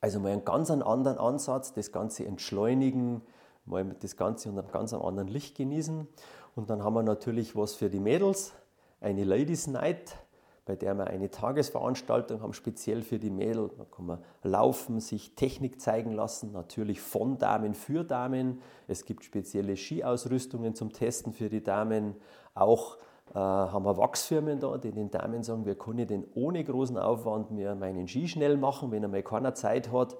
Also 0.00 0.18
mal 0.18 0.32
einen 0.32 0.44
ganz 0.44 0.72
anderen 0.72 1.18
Ansatz, 1.18 1.72
das 1.72 1.92
Ganze 1.92 2.26
entschleunigen, 2.26 3.22
mal 3.64 3.84
das 4.00 4.16
Ganze 4.16 4.48
unter 4.48 4.62
einem 4.64 4.72
ganz 4.72 4.92
anderen 4.92 5.28
Licht 5.28 5.56
genießen. 5.56 6.08
Und 6.56 6.68
dann 6.68 6.82
haben 6.82 6.94
wir 6.94 7.04
natürlich 7.04 7.54
was 7.54 7.76
für 7.76 7.88
die 7.88 8.00
Mädels, 8.00 8.54
eine 9.00 9.22
Ladies 9.22 9.68
Night 9.68 10.16
bei 10.64 10.76
der 10.76 10.94
wir 10.94 11.08
eine 11.08 11.30
Tagesveranstaltung 11.30 12.40
haben, 12.40 12.52
speziell 12.52 13.02
für 13.02 13.18
die 13.18 13.30
Mädel. 13.30 13.70
Da 13.76 13.84
kann 13.84 14.06
man 14.06 14.18
laufen, 14.44 15.00
sich 15.00 15.34
Technik 15.34 15.80
zeigen 15.80 16.12
lassen, 16.12 16.52
natürlich 16.52 17.00
von 17.00 17.36
Damen 17.38 17.74
für 17.74 18.04
Damen. 18.04 18.60
Es 18.86 19.04
gibt 19.04 19.24
spezielle 19.24 19.76
Skiausrüstungen 19.76 20.74
zum 20.74 20.92
Testen 20.92 21.32
für 21.32 21.48
die 21.48 21.64
Damen. 21.64 22.14
Auch 22.54 22.98
haben 23.38 23.84
wir 23.84 23.96
Wachsfirmen 23.96 24.60
da, 24.60 24.76
die 24.76 24.92
den 24.92 25.10
Damen 25.10 25.42
sagen, 25.42 25.64
wir 25.64 25.74
können 25.74 26.06
denn 26.06 26.26
ohne 26.34 26.62
großen 26.62 26.98
Aufwand 26.98 27.50
mir 27.50 27.74
meinen 27.74 28.06
Ski 28.06 28.28
schnell 28.28 28.56
machen, 28.56 28.90
wenn 28.90 29.04
einmal 29.04 29.22
keiner 29.22 29.54
Zeit 29.54 29.90
hat. 29.90 30.16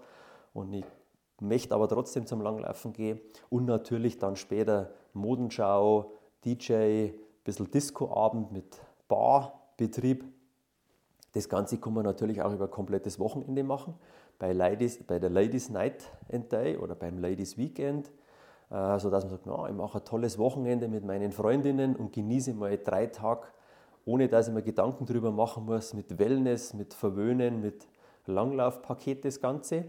Und 0.55 0.73
ich 0.73 0.85
möchte 1.41 1.75
aber 1.75 1.89
trotzdem 1.89 2.27
zum 2.27 2.41
Langlaufen 2.41 2.93
gehen. 2.93 3.21
Und 3.51 3.67
natürlich 3.67 4.19
dann 4.19 4.37
später 4.37 4.93
Modenschau, 5.13 6.13
DJ, 6.45 6.73
ein 6.75 7.15
bisschen 7.45 7.71
Discoabend 7.71 8.53
mit 8.53 8.81
Barbetrieb. 9.09 10.25
Das 11.33 11.49
Ganze 11.49 11.79
kann 11.79 11.95
man 11.95 12.05
natürlich 12.05 12.41
auch 12.41 12.53
über 12.53 12.65
ein 12.65 12.71
komplettes 12.71 13.19
Wochenende 13.19 13.63
machen. 13.63 13.95
Bei, 14.39 14.53
Ladies, 14.53 15.03
bei 15.03 15.19
der 15.19 15.31
Ladies 15.31 15.69
Night 15.69 16.11
and 16.33 16.51
Day 16.51 16.77
oder 16.77 16.95
beim 16.95 17.19
Ladies 17.19 17.57
Weekend, 17.59 18.09
äh, 18.09 18.11
sodass 18.73 19.25
man 19.25 19.31
sagt, 19.31 19.47
na, 19.47 19.69
ich 19.69 19.75
mache 19.75 19.99
ein 19.99 20.05
tolles 20.05 20.39
Wochenende 20.39 20.89
mit 20.89 21.05
meinen 21.05 21.31
Freundinnen 21.31 21.95
und 21.95 22.13
genieße 22.13 22.55
mal 22.55 22.79
drei 22.79 23.07
Tage, 23.07 23.43
ohne 24.07 24.29
dass 24.29 24.49
ich 24.49 24.55
mir 24.55 24.63
Gedanken 24.63 25.05
darüber 25.05 25.31
machen 25.31 25.67
muss, 25.67 25.93
mit 25.93 26.19
Wellness, 26.19 26.73
mit 26.73 26.95
Verwöhnen, 26.95 27.61
mit 27.61 27.87
Langlaufpaket 28.27 29.27
das 29.27 29.41
Ganze. 29.41 29.85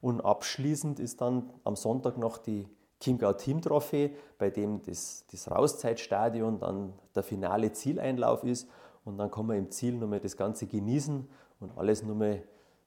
Und 0.00 0.20
abschließend 0.20 0.98
ist 0.98 1.20
dann 1.20 1.50
am 1.62 1.76
Sonntag 1.76 2.18
noch 2.18 2.38
die 2.38 2.66
Chiemgau 3.00 3.34
Team 3.34 3.62
Trophy, 3.62 4.16
bei 4.36 4.50
dem 4.50 4.82
das, 4.82 5.24
das 5.30 5.50
Rauszeitstadion 5.50 6.58
dann 6.58 6.92
der 7.14 7.22
finale 7.22 7.72
Zieleinlauf 7.72 8.42
ist 8.42 8.68
und 9.04 9.18
dann 9.18 9.30
kann 9.30 9.46
man 9.46 9.58
im 9.58 9.70
Ziel 9.70 9.94
nochmal 9.94 10.20
das 10.20 10.36
Ganze 10.36 10.66
genießen 10.66 11.28
und 11.60 11.78
alles 11.78 12.02
nochmal 12.02 12.42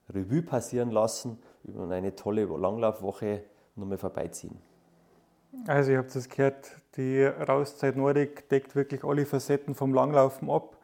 Revue 0.09 0.41
passieren 0.41 0.91
lassen 0.91 1.39
und 1.63 1.91
eine 1.91 2.15
tolle 2.15 2.45
Langlaufwoche 2.45 3.43
nochmal 3.75 3.97
vorbeiziehen. 3.97 4.66
Also 5.67 5.91
ihr 5.91 5.97
habt 5.97 6.15
es 6.15 6.29
gehört, 6.29 6.71
die 6.95 7.23
Rauszeit 7.23 7.95
Nordic 7.95 8.49
deckt 8.49 8.75
wirklich 8.75 9.03
alle 9.03 9.25
Facetten 9.25 9.75
vom 9.75 9.93
Langlaufen 9.93 10.49
ab. 10.49 10.77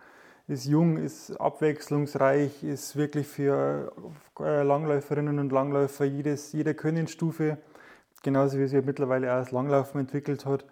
Ist 0.47 0.65
jung, 0.65 0.97
ist 0.97 1.39
abwechslungsreich, 1.39 2.63
ist 2.63 2.95
wirklich 2.97 3.27
für 3.27 3.93
äh, 4.39 4.63
Langläuferinnen 4.63 5.39
und 5.39 5.51
Langläufer 5.51 6.03
jedes, 6.03 6.51
jede 6.51 6.73
Könnensstufe, 6.73 7.57
genauso 8.23 8.59
wie 8.59 8.67
sie 8.67 8.81
mittlerweile 8.81 9.33
auch 9.33 9.39
das 9.39 9.51
Langlaufen 9.51 10.01
entwickelt 10.01 10.45
hat. 10.45 10.65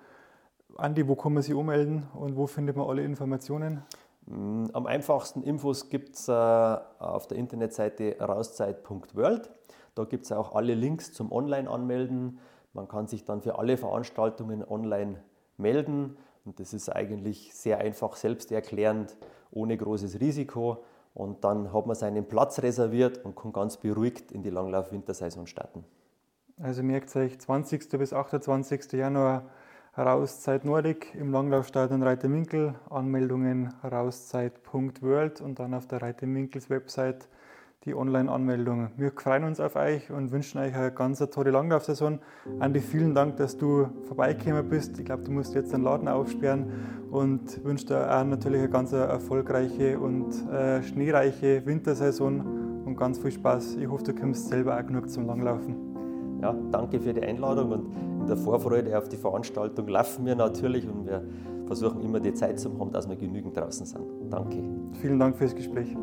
Andi, 0.78 1.08
wo 1.08 1.16
kann 1.16 1.34
man 1.34 1.44
sich 1.44 1.54
ummelden 1.54 2.08
und 2.14 2.36
wo 2.36 2.48
findet 2.48 2.76
man 2.76 2.88
alle 2.88 3.04
Informationen? 3.04 3.84
Mm, 4.26 4.66
am 4.74 4.88
einfachsten 4.88 5.42
Infos 5.42 5.90
gibt 5.90 6.16
es 6.16 6.28
äh, 6.28 6.32
auf 6.32 7.28
der 7.28 7.38
Internetseite 7.38 8.18
rauszeit.world. 8.20 9.50
Da 9.96 10.04
gibt 10.04 10.26
es 10.26 10.32
auch 10.32 10.54
alle 10.56 10.74
Links 10.74 11.14
zum 11.14 11.32
Online-Anmelden. 11.32 12.40
Man 12.74 12.88
kann 12.88 13.08
sich 13.08 13.26
dann 13.26 13.42
für 13.42 13.60
alle 13.60 13.78
Veranstaltungen 13.78 14.64
online 14.64 15.22
melden. 15.58 16.18
Und 16.46 16.60
das 16.60 16.74
ist 16.74 16.90
eigentlich 16.90 17.54
sehr 17.54 17.80
einfach 17.80 18.16
selbsterklärend, 18.16 19.16
ohne 19.52 19.78
großes 19.78 20.20
Risiko. 20.20 20.84
Und 21.14 21.44
dann 21.44 21.74
hat 21.74 21.86
man 21.86 21.96
seinen 21.96 22.26
Platz 22.26 22.60
reserviert 22.60 23.24
und 23.24 23.36
kann 23.36 23.52
ganz 23.52 23.78
beruhigt 23.78 24.32
in 24.32 24.44
die 24.44 24.50
Langlauf-Wintersaison 24.50 25.46
starten. 25.46 25.84
Also 26.58 26.84
merkt 26.84 27.16
euch 27.16 27.40
20. 27.40 27.90
bis 27.98 28.14
28. 28.14 28.94
Januar 28.94 29.44
Rauszeit 29.98 30.64
Nordic 30.64 31.14
im 31.16 31.32
Langlaufstadion 31.32 32.02
Reiterwinkel. 32.02 32.76
Anmeldungen 32.90 33.74
rauszeit.world 33.84 35.42
und 35.42 35.60
dann 35.60 35.74
auf 35.74 35.86
der 35.86 36.02
Reiterwinkels 36.02 36.70
Website 36.70 37.28
die 37.86 37.96
Online-Anmeldung. 37.96 38.90
Wir 38.96 39.12
freuen 39.12 39.44
uns 39.44 39.60
auf 39.60 39.76
euch 39.76 40.12
und 40.12 40.32
wünschen 40.32 40.60
euch 40.60 40.76
eine 40.76 40.92
ganz 40.92 41.18
tolle 41.18 41.50
Langlaufsaison. 41.50 42.20
Andi, 42.60 42.80
vielen 42.80 43.16
Dank, 43.16 43.38
dass 43.38 43.58
du 43.58 43.88
vorbeigekommen 44.04 44.70
bist. 44.70 45.00
Ich 45.00 45.06
glaube, 45.06 45.24
du 45.24 45.32
musst 45.32 45.56
jetzt 45.56 45.74
den 45.74 45.82
Laden 45.82 46.08
aufsperren 46.08 46.68
und 47.10 47.64
wünsche 47.64 47.88
dir 47.88 48.16
auch 48.16 48.24
natürlich 48.24 48.60
eine 48.60 48.70
ganz 48.70 48.92
erfolgreiche 48.92 50.00
und 50.00 50.48
äh, 50.52 50.84
schneereiche 50.84 51.66
Wintersaison 51.66 52.84
und 52.86 52.96
ganz 52.98 53.18
viel 53.18 53.32
Spaß. 53.32 53.78
Ich 53.78 53.88
hoffe, 53.88 54.04
du 54.04 54.14
kommst 54.14 54.50
selber 54.50 54.78
auch 54.78 54.86
genug 54.86 55.10
zum 55.10 55.26
Langlaufen. 55.26 55.76
Ja, 56.40 56.56
danke 56.72 57.00
für 57.00 57.14
die 57.14 57.24
Einladung 57.24 57.72
und 57.72 57.94
in 58.22 58.28
der 58.28 58.38
Vorfreude 58.38 58.96
auf 58.96 59.10
die 59.10 59.18
Veranstaltung 59.18 59.88
laufen 59.88 60.26
wir 60.26 60.36
natürlich 60.36 60.88
und 60.88 61.08
wir 61.08 61.24
versuchen 61.66 62.02
immer 62.02 62.20
die 62.20 62.34
Zeit 62.34 62.60
zu 62.60 62.78
haben, 62.80 62.92
dass 62.92 63.10
wir 63.10 63.16
genügend 63.16 63.58
draußen 63.58 63.88
sind. 63.88 64.04
Danke. 64.30 64.62
Vielen 65.02 65.18
Dank 65.18 65.36
fürs 65.36 65.56
Gespräch. 65.56 65.96